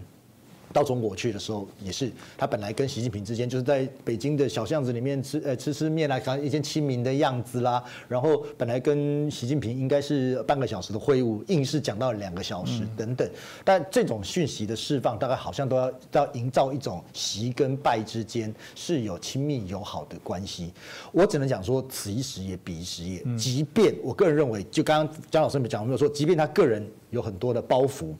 [0.72, 7.82] 到中国去的时候，也是他本来跟习近平之间就是在北京的小巷子里面吃呃吃吃面啦看一些亲民的样子啦。
[8.08, 13.28] 然后本来跟习近平应该是半个小时的会晤，硬是讲到两个小时等等。
[13.64, 20.72] 但这种讯息的释放，大概好像都要要营造一种习跟拜之间是有亲密友好的关系。
[21.12, 23.22] 我只能讲说，此一时也彼一时也。
[23.36, 28.14] 即便我个人认为，就刚刚江老师没讲，没有说，即便他个人有很多的包袱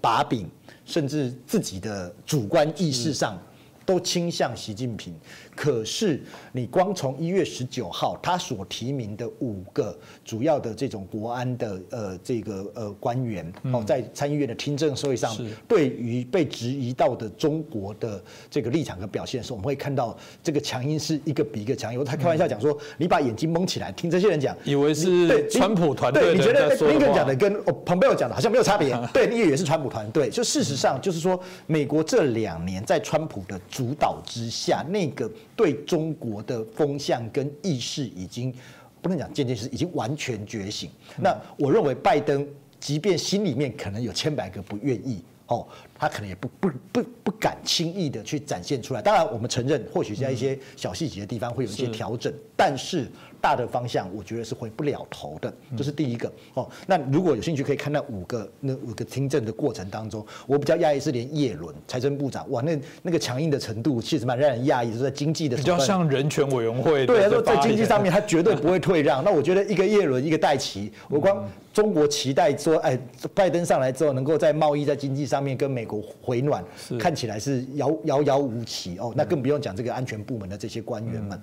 [0.00, 0.48] 把柄。
[0.84, 3.40] 甚至自己的主观意识上
[3.86, 5.14] 都倾向习近平。
[5.54, 6.20] 可是
[6.52, 15.36] 你光从一月十九号他所提名的五个主要的这种国安的呃这个呃官员哦，在参议院的听证会上，
[15.68, 22.04] 对于被质疑到的中国的这个立场和表现的时候，我们会看到这个强硬是一个比一个强硬。
[22.04, 28.98] 他开玩笑讲说：“你把眼睛蒙起来，听这些人讲，以为是川普团队。”你觉得林肯讲的跟蓬佩奥讲的好像没有差别？
[29.12, 30.28] 对，你以为是川普团队。
[30.30, 35.30] 就事实上，就是说，美国这两年在川普的主导之下，那个。
[35.56, 38.54] 对中国的风向跟意识已经
[39.00, 40.90] 不能讲渐渐是已经完全觉醒。
[41.16, 42.46] 那我认为拜登
[42.80, 45.66] 即便心里面可能有千百个不愿意哦，
[45.98, 49.02] 他可能也不不不不敢轻易的去展现出来。
[49.02, 53.06] 当然，我们承认或许在一些小细节的地方会有一些调整，但是。
[53.44, 56.66] 大的方向，我觉得是回不了头的，这是第一个哦。
[56.86, 64.94] 那如果有兴趣，可以看那五个那五个听证的过程当中，我比较讶异是连叶伦财政部长哇，那那个强硬的程度，其实蛮让人讶异。
[64.94, 69.22] 是在经济的比较像人权委员会，对，说在经济上面他绝对不会退让。
[69.24, 72.96] 那我觉得一个叶伦，一个戴奇，我光中国期待说，哎，
[73.34, 76.64] 拜登上来之后，能够在贸易在经济上面跟美国回暖，
[76.96, 79.12] 看起来是遥遥遥无期哦。
[79.16, 81.40] 那更不用讲这个安全部门的这些官员们。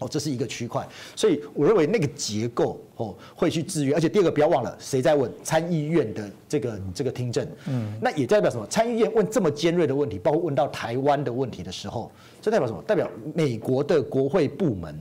[0.00, 8.66] 哦，这是一个区块，所以我认为那个结构哦会去制约，而且第二个不要忘了，谁在问参议院的这个这个听证，嗯，那也代表什么？
[8.66, 12.10] 参议院问这么尖锐的问题，包括问到台湾的问题的时候，
[12.42, 12.82] 这代表什么？
[12.82, 15.00] 代表美国的国会部门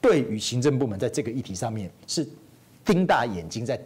[0.00, 2.26] 对于行政部门在这个议题上面是
[2.84, 3.80] 盯大眼睛在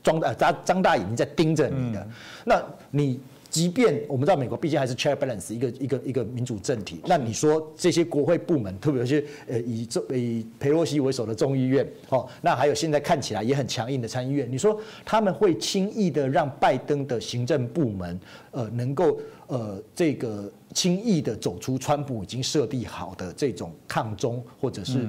[0.00, 2.08] 装大张张大眼睛在盯着你的，
[2.44, 3.18] 那你。
[3.54, 18.18] 即便我们知道美国毕竟还是 check balance 一个一个一个民主政体，那你说这些国会部门，特别是呃以众以佩洛西为首的众议院，哦，那还有现在看起来也很强硬的参议院，你说他们会轻易的让拜登的行政部门
[18.50, 25.06] 呃能够呃这个轻易的走出川普已经设定好的这种抗中或者是？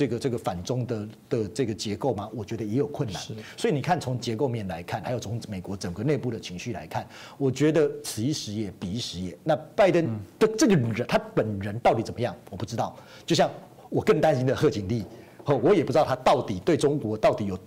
[0.00, 2.26] 这个这个反中的的这个结构吗？
[2.34, 3.22] 我觉得也有困难。
[3.54, 9.36] 所以你看，从结构面来看，还有从美国整个内部的情绪来看，我觉得此一时也彼一时也。
[9.44, 12.34] 那拜登的这个人，他本人到底怎么样？
[12.48, 12.96] 我不知道。
[13.26, 13.50] 就像
[13.90, 15.04] 我更担心的贺锦丽，
[15.44, 17.58] 我也不知道他到底对中国到底有。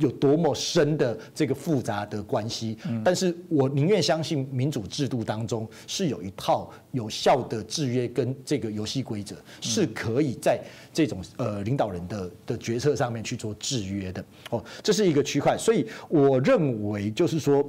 [0.00, 10.60] 有多么深的这个复杂的关系，但是我宁愿相信民主制度当中是有一套有效的制约跟这个游戏规则，是可以在
[10.92, 14.24] 这种呃领导人的的决策上面去做制约的。
[14.50, 17.64] 哦，这是一个区块，所以我认为就是说。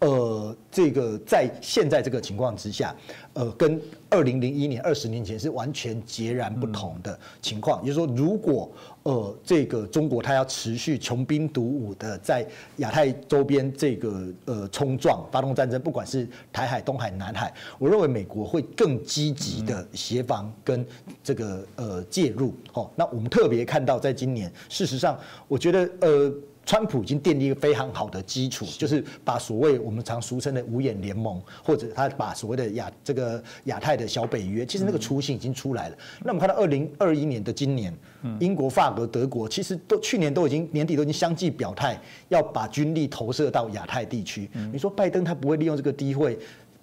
[0.00, 2.94] 呃，这个在现在这个情况之下，
[3.32, 3.80] 呃，跟
[4.10, 7.82] 二零零一年、二十年前是完全截然不同的情况。
[7.82, 8.70] 也就是说，如果
[9.06, 12.44] 呃，这个中国它要持续穷兵黩武的在
[12.78, 20.84] 亚太周边这个呃冲撞、发动战争，不管是台海、东海、南海，我认为美国会更积极的协防跟
[21.22, 22.52] 这个呃介入。
[22.72, 26.34] 哦，那我们特别看到，在今年，事实上，我觉得呃。
[26.68, 35.96] 川普已经奠定一个非常好的基础，就是把所谓我们常俗称的五眼联盟，或者他把所谓的亚这个亚太的小北约，其实那个雏形已经出来了。
[36.24, 37.96] 那我们看到二零二一年的今年，
[38.40, 44.48] 英国、法国、德国其实都去年都已经年底都已经相继表态，要把军力投射到亚太地区。
[44.72, 46.38] 你说拜登他不会利用这个机会，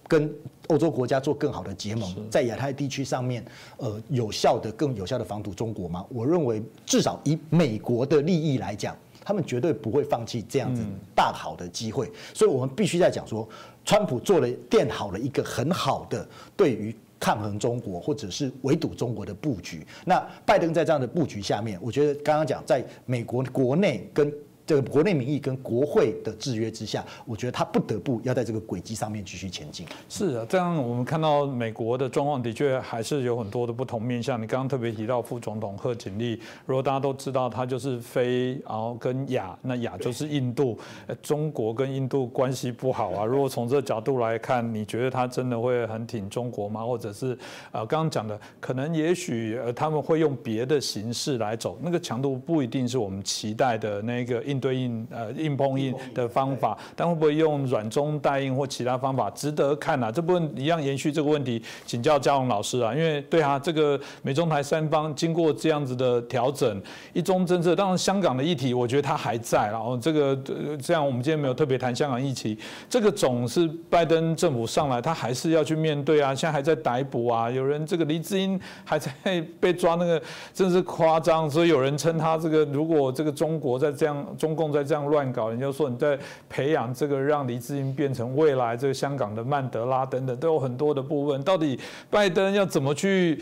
[0.08, 0.32] 跟
[0.68, 3.44] 欧洲国家做更好的结盟，在亚太地区上面，
[3.78, 6.06] 呃，有效的、更有效的防堵中国吗？
[6.10, 8.96] 我认为至少以美国的利益来讲。
[9.24, 10.82] 他们绝对不会放弃这样子
[11.15, 13.47] 大好的机会，所以我们必须在讲说，
[13.86, 19.86] 川普做了垫好了一个很好的对于抗衡中国或者是围堵中国的布局。
[20.05, 24.32] 那拜登在这样的布局下面，我觉得刚刚讲在美国国内跟。
[24.66, 29.86] 这个国内民意跟国会的制约之下，我觉得他不得不要在这个轨迹上面继续前进。
[30.07, 34.41] 是啊，这样我们看到美国的状况的确还是有很多的不同面向。
[34.41, 40.80] 你刚刚特别提到副总统贺锦丽，如果大家都知道他就是非，然后跟亚，那亚就是印度，
[41.22, 43.26] 中国跟印度关系不好啊。
[43.28, 46.86] 如果从这个角度来看，你觉得他真的会很挺中国吗？
[46.86, 47.38] 或者是
[47.74, 54.41] 呃，刚刚讲的，可能也许呃他们会用别的形式来走，那个强度不一定是我们期待的那个。
[54.54, 60.12] 应对应呃硬碰硬的方法，但会不会用软中带硬或其他方法，值得看啊。
[60.12, 62.93] 这部分一样延续这个问题，请教嘉荣老师啊。
[62.93, 66.80] 因为对啊，这个美中台三方经过这样子的调整，
[67.14, 69.70] 一中政策，当然香港的议题，我觉得它还在。
[69.72, 70.38] 然后这个
[70.80, 72.56] 这样，我们今天没有特别谈香港议题，
[72.88, 76.36] 这个总是拜登政府上来，他还是要去面对啊。
[76.36, 79.12] 现在还在逮捕啊，有人这个黎智英还在
[79.60, 80.22] 被抓，那个
[80.54, 81.49] 真是夸张。
[81.49, 84.24] 所以有人称他这个，如果这个中国在这样。
[84.44, 86.20] 中共在这样乱搞，人家说你在
[86.50, 91.41] 培养这个让黎智英变成未来这个香港的曼德拉等等，都有很多的部分。
[91.44, 91.80] 到底
[92.10, 93.41] 拜登要怎么去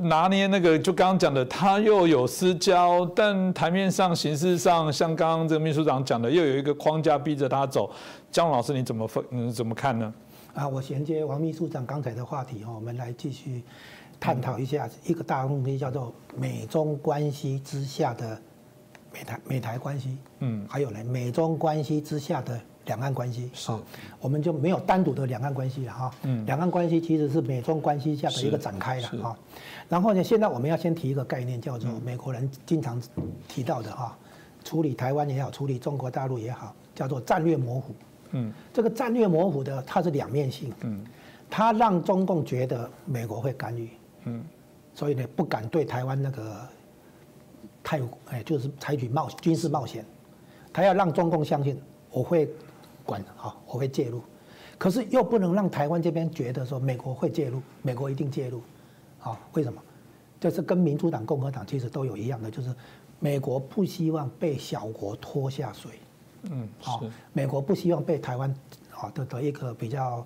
[0.00, 0.76] 拿捏那个？
[0.76, 7.88] 就刚刚讲的，他又有私交，但台面上、形式上，像刚刚这个秘书长讲的，又有一个框架逼着他走。
[8.32, 9.24] 江老师，你怎么分？
[9.28, 10.12] 你，怎么看呢？
[10.52, 13.62] 啊，我衔接王秘书长刚才的话题哦，我们来继续
[14.18, 18.36] 探讨一下一个大问题，叫做美中关系之下的
[19.12, 23.72] 美台美台关系，嗯，还有呢，美中关系之下的两岸关系，是，
[24.20, 29.36] 我们就没有单独的两岸关系了哈，嗯，两岸关系其实是美中关系下的一个展开了哈，
[29.88, 33.00] 然后呢，现在我们要先提一个概念，叫做美国人经常
[33.48, 34.16] 提到的哈，
[34.64, 37.94] 处理台湾也好，处理中国大陆也好，叫做战略模糊。
[38.32, 40.72] 嗯，这个战略模糊的，它是两面性。
[40.82, 41.04] 嗯，
[41.50, 43.88] 它让中共觉得美国会干预。
[44.24, 44.44] 嗯，
[44.94, 46.56] 所以呢，不敢对台湾那个
[47.82, 48.00] 太
[48.30, 50.04] 哎，就是采取冒军事冒险。
[50.72, 52.48] 他要让中共相信我会
[53.04, 54.22] 管啊，我会介入。
[54.78, 58.62] 可是又不能让台湾这边觉得说美国会介入，美国一定介入。
[59.20, 59.82] 啊，为什么？
[60.40, 62.74] 就是跟民主党、共和党其实都有一样的，就是
[63.18, 65.92] 美国不希望被小国拖下水。
[66.44, 67.02] 嗯，好，
[67.34, 68.54] 美国不希望被台湾
[68.94, 70.24] 啊的的一个比较，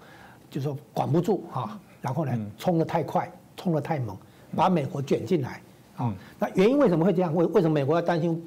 [0.48, 4.16] 就是说管不住啊，然后呢冲得太快，冲得太猛，
[4.54, 5.60] 把美国卷进来
[5.96, 6.14] 啊。
[6.38, 7.34] 那原因为什么会这样？
[7.34, 8.42] 为为什么美国要担心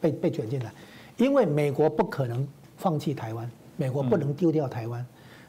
[0.00, 0.72] 被被卷进来？
[1.16, 2.46] 因为美国不可能
[2.76, 5.04] 放弃台湾，美国不能丢掉台湾，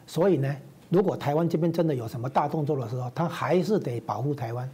[0.05, 0.55] 所以呢，
[0.89, 4.69] 如果台湾这边真的有什么大动作的时候，他还是得保护台湾，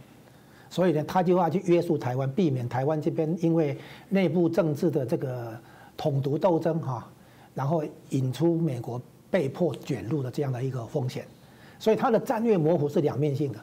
[0.68, 5.58] 所以呢，他就要去约束台湾，避免台湾这边因为内部政治的这个。
[6.00, 7.04] 统独斗争哈，
[7.56, 9.02] 然后引出美国
[9.32, 11.26] 被迫卷入的这样的一个风险，
[11.76, 13.58] 所以它的战略模糊是两面性的，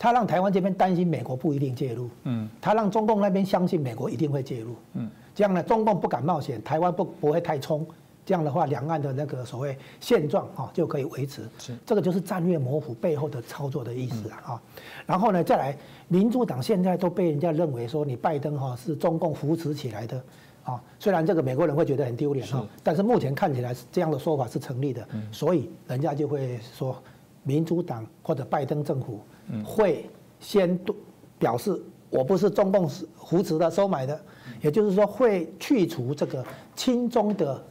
[0.00, 7.86] 它让台湾这边担心美国不一定介入，嗯，他让中共那边相信美国一定会介入，嗯，这样呢，中共不敢冒险，台湾不不会太冲，
[8.24, 11.76] 这样的话，两岸的那个所谓现状哈就可以维持，是。
[11.84, 14.62] 这个就是战略模糊背后的操作的意思啊，哈，
[15.04, 15.76] 然后呢再来，
[16.08, 20.22] 民主党现在都被人家认为说你拜登哈是中共扶持起来的。
[20.62, 26.96] 啊，虽然这个美国人会觉得很丢脸哈，但是目前看起来这样的说法是成立的，所以人家就会说，
[27.42, 29.20] 民主党或者拜登政府
[29.64, 30.78] 会先
[31.38, 34.20] 表示我不是中共扶持的、收买的，
[34.60, 36.44] 也就是说会去除这个
[36.74, 37.62] 亲中的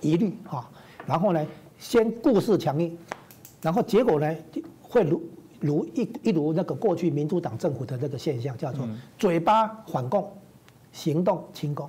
[0.00, 0.68] 疑虑啊，
[1.06, 1.46] 然后呢，
[1.78, 2.96] 先故事强硬，
[3.62, 4.34] 然后结果呢
[4.82, 5.22] 会如
[5.60, 8.86] 如一一如那个过去民主党政府的那个现象，叫做
[9.18, 10.30] 嘴巴反共，
[10.92, 11.88] 行动亲共。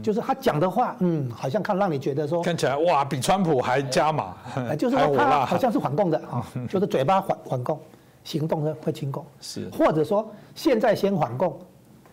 [0.00, 4.36] 就是他讲的话，嗯，好像看让你觉得说，看起来哇，比川普还加码，
[4.78, 7.76] 就是他好像是反共的啊， 就是嘴巴反反共，
[8.24, 11.56] 行动呢会清共，是，或者说现在先缓供，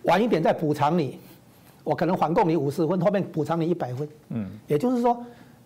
[0.03, 1.17] 晚一点再补偿你，
[1.83, 5.17] 我可能缓供你五十分，后面补偿你一百分，嗯，也就是说，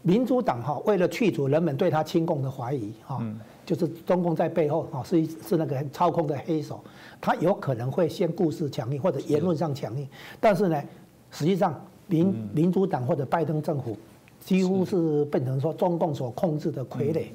[0.01, 3.21] 民主党哈为了去除人们对他清共的怀疑哈，
[3.65, 6.83] 就是中共在背后啊是是那个操控的黑手，
[7.21, 10.07] 他有可能会先故事强硬或者言论上强硬，
[10.39, 10.83] 但是呢，
[11.31, 11.79] 实际上。
[12.05, 13.97] 民民主党或者拜登政府，
[14.41, 17.27] 几乎是变成说中共所控制的傀儡，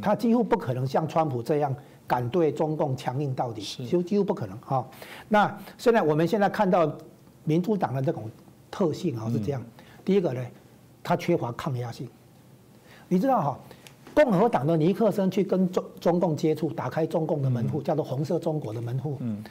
[0.00, 1.74] 他几乎不可能像川普这样
[2.12, 4.86] 敢对中共强硬到底，几乎几乎不可能哈。
[5.30, 6.92] 那现在我们现在看到
[7.44, 8.30] 民主党的这种
[8.70, 9.62] 特性啊是这样，
[10.04, 10.40] 第一个呢，
[11.02, 12.06] 他缺乏抗压性。
[13.08, 13.58] 你知道哈，
[14.12, 19.42] 共和党的尼克森去跟中中共接触，打开中共的门户，叫做红色中国的门户，嗯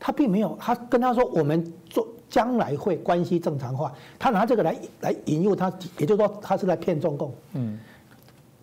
[0.00, 2.04] 他并没有，他跟他说我们做。
[2.32, 7.30] 将来会关系正常化，他拿这个来来引诱他，也就是说他是在骗中共。
[7.52, 7.78] 嗯。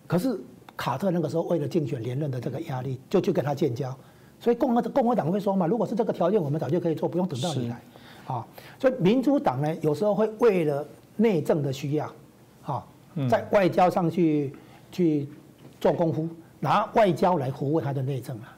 [0.08, 0.36] 可是
[0.80, 3.94] 卡特那个时候为了竞选连任的这个压力，就去跟他建交，
[4.38, 7.78] 所以共和共和党会说嘛，如果是这个条件，我们早就可以做，不用等到你来。
[8.26, 8.46] 啊，
[8.78, 10.82] 所以民主党呢，有时候会为了
[11.16, 12.10] 内政的需要，
[12.64, 12.82] 啊，
[13.28, 14.54] 在外交上去
[14.90, 15.28] 去
[15.78, 16.26] 做功夫，
[16.60, 18.56] 拿外交来服务他的内政啊。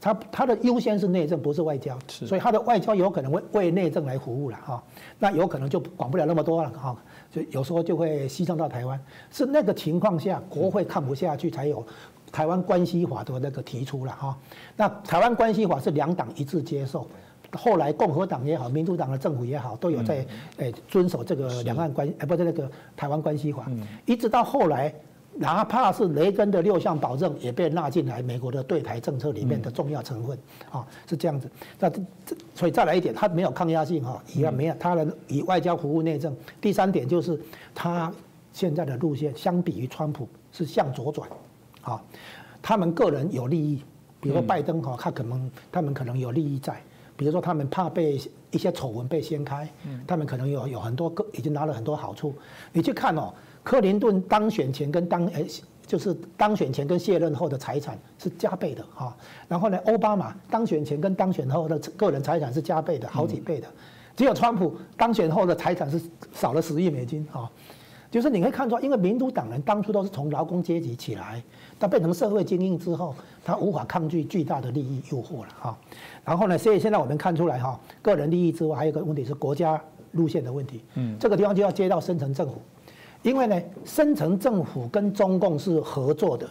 [0.00, 4.82] 他他的优先是内政，不是外交，所以他的外交有可能为为内政来服务了哈，
[5.18, 6.96] 那有可能就管不了那么多了哈，
[7.30, 9.00] 就有时候就会牺牲到台湾，
[9.30, 11.86] 是那个情况下国会看不下去才有
[12.32, 14.36] 台湾关系法的那个提出了哈，
[14.76, 17.06] 那台湾关系法是两党一致接受，
[17.56, 20.26] 后来共和党也好，民主党的政府也好，都有在
[20.56, 23.70] 诶遵守这个两岸关诶不是那个台湾关系法，
[24.06, 24.92] 一直到后来。
[25.40, 30.38] 哪怕是雷根的六项保证也被纳进来美国的对台政策里面的重要成分
[30.70, 31.50] 啊，是这样子。
[31.78, 32.02] 那这
[32.54, 36.36] 所以再来一点，它没有抗压性哈，也没有它的以外交服务内政。
[36.60, 37.40] 第三点就是
[37.74, 38.12] 它
[38.52, 41.26] 现在的路线相比于川普是向左转，
[41.80, 42.02] 啊，
[42.60, 43.82] 他们个人有利益，
[44.20, 46.78] 比如说拜登哈，他可能他们可能有利益在，
[47.16, 49.66] 比如说他们怕被一些丑闻被掀开，
[50.06, 52.34] 他们可能有有很多个已经拿了很多好处。
[52.74, 53.32] 你去看哦，
[53.62, 55.46] 克林顿当选前跟当诶。
[55.86, 59.12] 就是当选前跟卸任后的财产是加倍的哈，
[59.48, 63.66] 然后呢，奥巴马当选前跟当选后的个人财产是加倍的，好几倍的，
[64.14, 66.00] 只有川普当选后的财产是
[66.32, 67.50] 少了十亿美金哈，
[68.08, 71.42] 就是你可以看出，因为民主党人当初都是从劳工阶级起来，
[71.80, 73.12] 他变成社会精英之后，
[73.44, 75.76] 他无法抗拒巨大的利益诱惑了哈，
[76.24, 79.82] 然后呢，所以现在我们看出来哈，个人利益之外，还有一个问题是国家
[80.12, 82.62] 路线的问题，嗯，这个地方就要接到深层政府。
[83.22, 86.48] 因为呢，深层政府跟中共是合作的，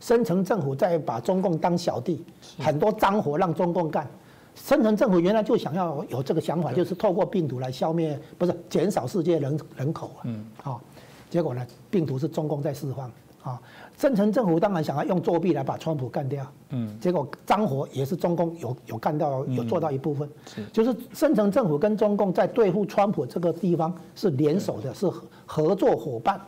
[0.00, 2.24] 深层政府在把中共当小弟，
[2.58, 4.08] 很多脏活让中共干。
[4.54, 10.20] 深层政府原来就想要有这个想法，就是透过病毒来消灭，不是减少世界人人口啊。
[10.24, 10.44] 嗯。
[10.62, 10.80] 好，
[11.28, 13.10] 结果呢，病毒是中共在释放。
[13.42, 13.58] 啊，
[14.00, 25.06] 深层政府当然想要用作弊来把川普干掉，嗯，结果脏活也是中共有有干掉有做到一部分，是，就是深层政府跟中共在对付川普这个地方是联手的，是
[25.44, 26.40] 合作伙伴，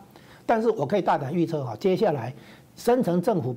[0.47, 2.35] 但是我可以大胆预测哈，接下来
[2.75, 3.55] 深层政府。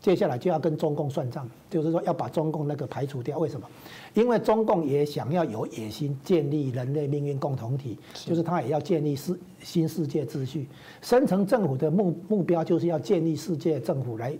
[0.00, 3.38] 接下来就要跟中共算账，就是说要把中共那个排除掉。
[3.38, 3.66] 为什么？
[4.14, 10.66] 因为中共也想要有野心建立人类命运共同体，就是他也要建立世新世界秩序。
[11.02, 14.36] 深层政府的目目标就是要建立世界政府来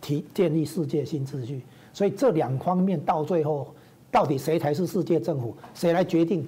[0.00, 1.62] 提建立世界新秩序。
[1.92, 3.74] 所以这两方面到最后，
[4.10, 5.56] 到底谁才是世界政府？
[5.74, 6.46] 谁来决定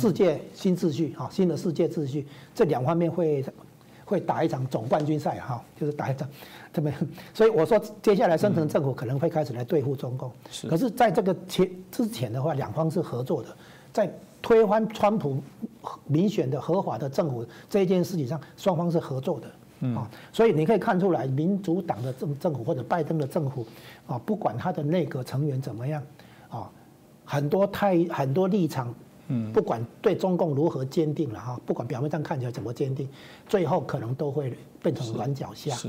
[0.00, 1.14] 世界新秩序？
[1.18, 3.44] 啊，新的世界秩序，这两方面会
[4.04, 6.28] 会打一场总冠军赛哈，就是打一场。
[6.72, 6.90] 这么，
[7.32, 10.30] 所以我说，接下来深层政府可能会开始来对付中共。
[10.50, 10.68] 是。
[10.68, 13.48] 可是，在这个前之前的话，两方是合作的，
[13.92, 14.12] 在
[14.42, 15.40] 推翻川普
[16.06, 19.46] 民选的合法的政府这一件事情上，双方是合作的。
[19.80, 19.96] 嗯。
[19.96, 23.64] 啊，所以你可以看出来，民主党的政政府或者拜登的政府，
[24.06, 26.02] 啊，不管他的内阁成员怎么样，
[26.48, 26.70] 啊，
[27.24, 28.92] 很多太很多立场，
[29.28, 33.08] 嗯，不管对中共如何坚定了哈，不管表面上看起来怎么坚定，
[33.48, 35.74] 最后可能都会变成软脚下。
[35.74, 35.88] 是。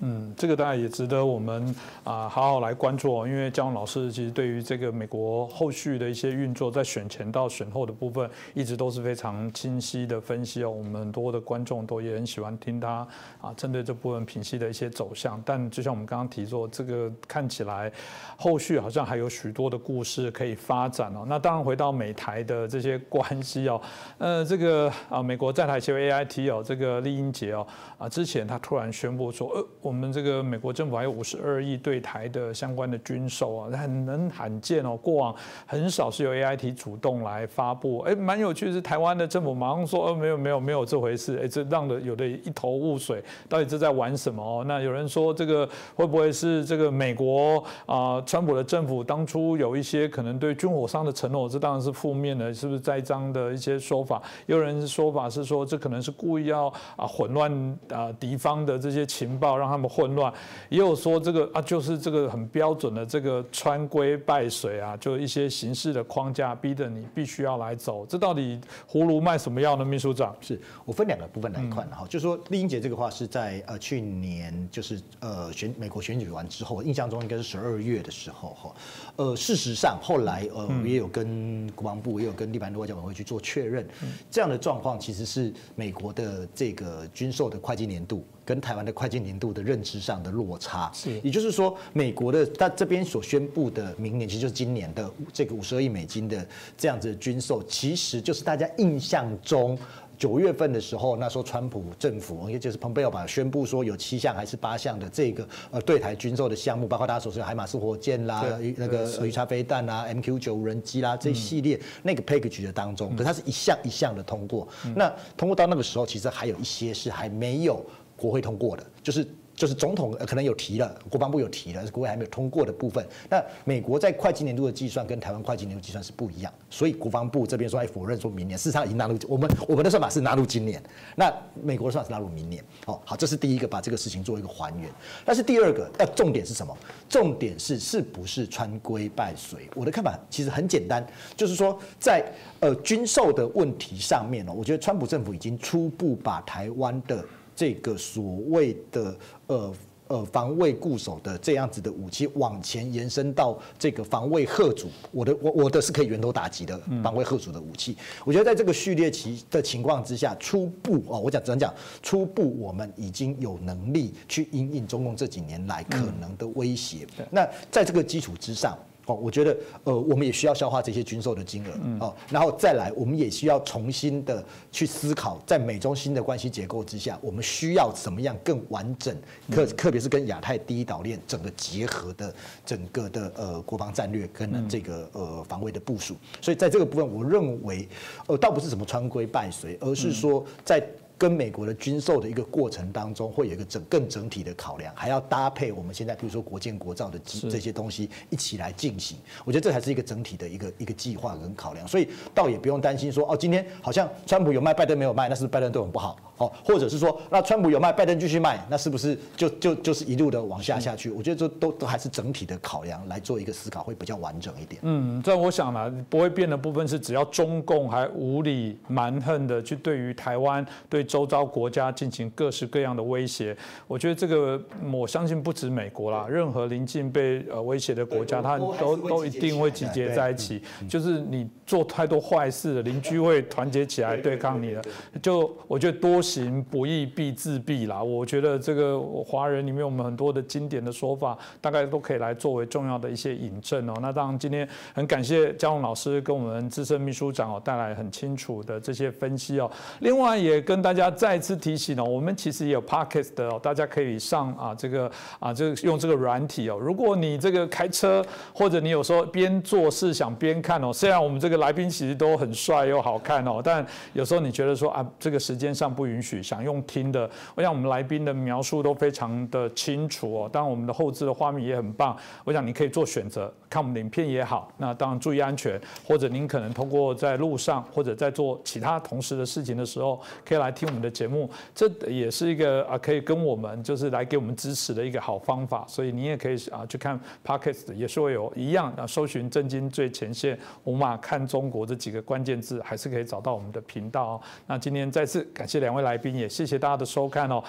[0.00, 3.26] 嗯，这个当然也值得我们啊好好来关注哦。
[3.26, 10.70] 因为姜老师其实对于这个美国后续的一些运作，在选前到选后的部分，一直都是非常清晰的分析哦。
[10.70, 13.06] 我们很多的观众都也很喜欢听他
[13.40, 15.42] 啊，针对这部分品析的一些走向。
[15.44, 17.90] 但就像我们刚刚提说，这个看起来
[18.36, 21.24] 后续好像还有许多的故事可以发展哦。
[21.26, 23.80] 那当然回到美台的这些关系哦，
[24.18, 27.66] 呃，这个啊美国在台协会 AIT 哦，这个丽英杰哦
[27.98, 29.66] 啊，之前他突然 宣布说，呃。
[29.88, 34.94] 我们这个美国政府还有五十二亿对台的相关的军售啊，很能罕见哦。
[34.94, 35.34] 过往
[35.64, 44.62] 很少是由 A I T 主动来发布，哎，蛮有趣是台湾的政府马上说，呃，没有没有没有这回事，哎，这让的有的一头雾水，到底这在玩什么哦？
[44.68, 54.22] 那有人说这个会不会是这个美国啊，川普的政府当初有一些可能对军火商的承诺，这当然是负面的，是不是栽赃的一些说法？
[54.44, 59.77] 有人说法是说这可能是故意要啊混乱啊敌方的这些情报，让他。
[59.78, 60.32] 那么混乱，
[60.68, 68.04] 也有说这个啊，就是这个很标准的这个穿规败水啊，就一些形式的框架，逼着你必须要来走。
[68.04, 68.60] 这到底
[68.90, 69.84] 葫芦卖什么药呢？
[69.84, 78.74] 秘书长，是我分两个部分来看哈，就是说丽英姐这个话是在呃去年就是呃选美国选举完之后，印象中应该是十二月的时候哈。
[79.14, 83.86] 呃，事实上后来呃也有跟国防部也有跟立法外交委员会去做确认，
[84.28, 88.24] 这样的状况其实是美国的这个军售的会计年度。
[88.48, 99.78] 跟台湾的会计年度的认知上的落差，是，也就是说，美国的他这边所宣布的明年，其实就是今年的这个五十二亿美金的这样子的军售，其实就是大家印象中
[100.16, 108.42] 九月份的时候，那时候川普政府，也就是蓬佩奥把宣布说有七项还是八项的这个呃对台军售的项目，包括大家所说的海马斯火箭啦、
[108.78, 114.66] 那个鱼叉飞弹啦、MQ 九无人机啦这一系列那个 package 的当中，可它是一项一项的通过。
[114.96, 117.84] 那通过到那个时候，其实还有一些是还没有。
[118.18, 119.26] 国会通过的，就是。
[119.58, 123.04] 就是总统可能有提了，国防部有提了，是国会还没有通过的部分。
[123.28, 130.80] 那美国在会计年度的计算跟台湾会计年度计算是不一样，所以国防部这边说还否认说明年，事实上已经纳入我们我们的算法是纳入今年，
[131.16, 131.28] 那
[131.60, 132.64] 美国的算法是纳入明年。
[132.86, 134.88] 哦，好，这是第一个把这个事情做一个还原。
[135.24, 136.72] 但是第二个，要重点是什么？
[137.08, 139.68] 重点是是不是穿规败水？
[139.74, 141.04] 我的看法其实很简单，
[141.36, 142.24] 就是说在
[142.60, 147.24] 呃军售的问题上面呢，我觉得川普政府已经初步把台湾的。
[147.58, 149.16] 这个所谓的
[149.48, 149.74] 呃
[150.06, 157.96] 呃防卫固守的这样子的武器往前延伸到这个防卫贺主，我的我我的是可以源头打击的防卫贺主的武器。
[158.24, 167.04] 我觉得在这个序列期的情况之下，初步哦，我讲只能讲初步，我们已经有能力去应应中共这几年来可能的威胁。
[167.28, 168.78] 那在这个基础之上。
[169.08, 179.16] 哦，我觉得呃，我们也需要消化这些军售的金额哦，然后再来，我们也需要重新的去思考，在美中新的关系结构之下，我们需要怎么样更完整，
[179.50, 182.34] 特特别是跟亚太第一岛链整个结合的
[182.66, 186.14] 整个的呃国防战略跟这个呃防卫的部署。
[186.42, 187.88] 所以在这个部分，我认为
[188.26, 190.86] 呃倒不是什么穿规败随，而是说在。
[191.18, 197.18] 跟美国的军售的一个过程当中，会有一个整更整体的考量，还要搭配我们现在比如说国建国造的
[197.50, 199.18] 这些东西一起来进行。
[199.44, 211.10] 我觉得这才是一个整体的一个一个计划跟考量，所以倒也不用担心说哦，今天好像川普有卖，拜登没有卖，那是拜登对我们不好哦，或者是说那川普有卖，拜登继续卖，那是不是就就就是一路的往下下去？
[211.10, 214.80] 我觉得这都都还是整体的考量来做一个思考，会比较完整一点。
[214.84, 221.07] 嗯，这我想呢，不会变的部分是，只要中共还无理蛮横的去对于台湾对。
[221.08, 223.56] 周遭国家进行各式各样的威胁，
[223.86, 224.62] 我觉得这个
[224.92, 230.60] 我相信不止美国啦，任何临近被呃威胁的国家，它都都一定会集结在一起。
[230.86, 234.82] 就是你做太多坏事，邻居会团结起来对抗你的。
[235.22, 238.02] 就我觉得多行不义必自毙啦。
[238.02, 243.94] 我觉得这个华人里面我们很多的经典的说法，大概都可以来作为重要的一些引证哦。
[244.02, 249.70] 那当然今天很感谢江龙老师跟我们资深秘书长哦带来很清楚的这些分析哦。
[250.00, 250.97] 另外也跟大家。
[250.98, 256.76] 家再次提醒哦，我们其实也有 podcast 的哦，大家可以上啊这个啊这个用这个软体哦。
[256.76, 280.87] 如果你这个开车或者你有时候边做事想边看哦，虽然我们这个来宾其实都很帅又好看哦，但有时候你觉得说啊这个时间上不允许，想用听的，我想我们来宾的描述都非常的清楚哦，当然我们的后置的画面也很棒，我想你可以做选择，看我们的影片也好，那当然注意安全，或者您可能通过在路上或者在做其他同时的事情的时候，可以来听。
[280.88, 294.40] 我们的节目，这也是一个啊，可以跟我们就是来给我们支持的一个好方法，所以你也可以啊去看 Podcast，也是会有一样啊，搜寻“震惊最前线”，五马看中国这几个关键字，还是可以找到我们的频道哦。
[294.66, 297.62] 那今天再次感谢两位来宾，也谢谢大家的收看哦。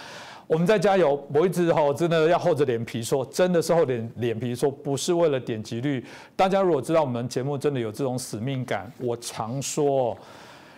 [0.48, 6.04] 我们再加油，我一直哈真的要厚着脸皮说，真的是厚脸脸皮说，不是为了点击率。
[6.36, 10.18] 大家如果知道我们节目真的有这种使命感，我常说，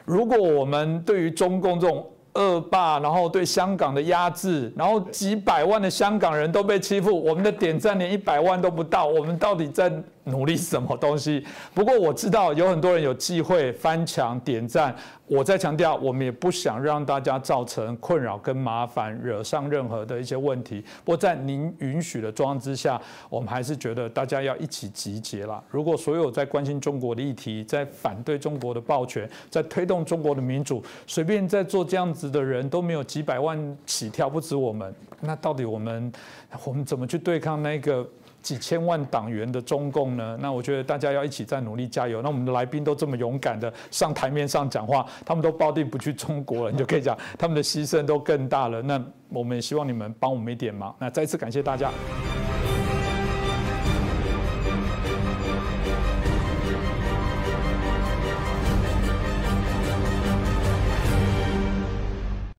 [0.03, 2.05] 如果我们对于中共这种。
[2.33, 9.91] 恶霸，然后对香港的压制，然后几百万的香港人都被欺负，我们的点赞连一百万都不到，我们到底在？
[10.25, 11.45] 努力什么东西？
[11.73, 14.95] 不过我知道有很多人有机会翻墙点赞。
[15.27, 20.83] 我在强调，我们也不想让大家造成困扰跟麻烦，惹上任何的一些问题。
[21.05, 25.63] 不过在您允许的状况之下，我们还是觉得大家要一起集结了。
[25.69, 34.93] 如果所有在关心中国的议题，在反对中国的暴权，在推动中国的民主，随便在做这样子的人都没有几百万起跳，不止我们。
[35.21, 36.11] 那到底我们
[36.65, 38.05] 我们怎么去对抗那个？
[38.41, 40.37] 几千万党员的中共呢？
[40.41, 42.21] 那我觉得大家要一起再努力加油。
[42.21, 48.81] 那我们的来宾都这么勇敢的上台面上讲话，他们都抱定不去中国了，你就可以讲 他们的牺牲都更大了。
[48.81, 50.95] 那我们也希望你们帮我们一点忙。
[50.99, 51.91] 那再次感谢大家。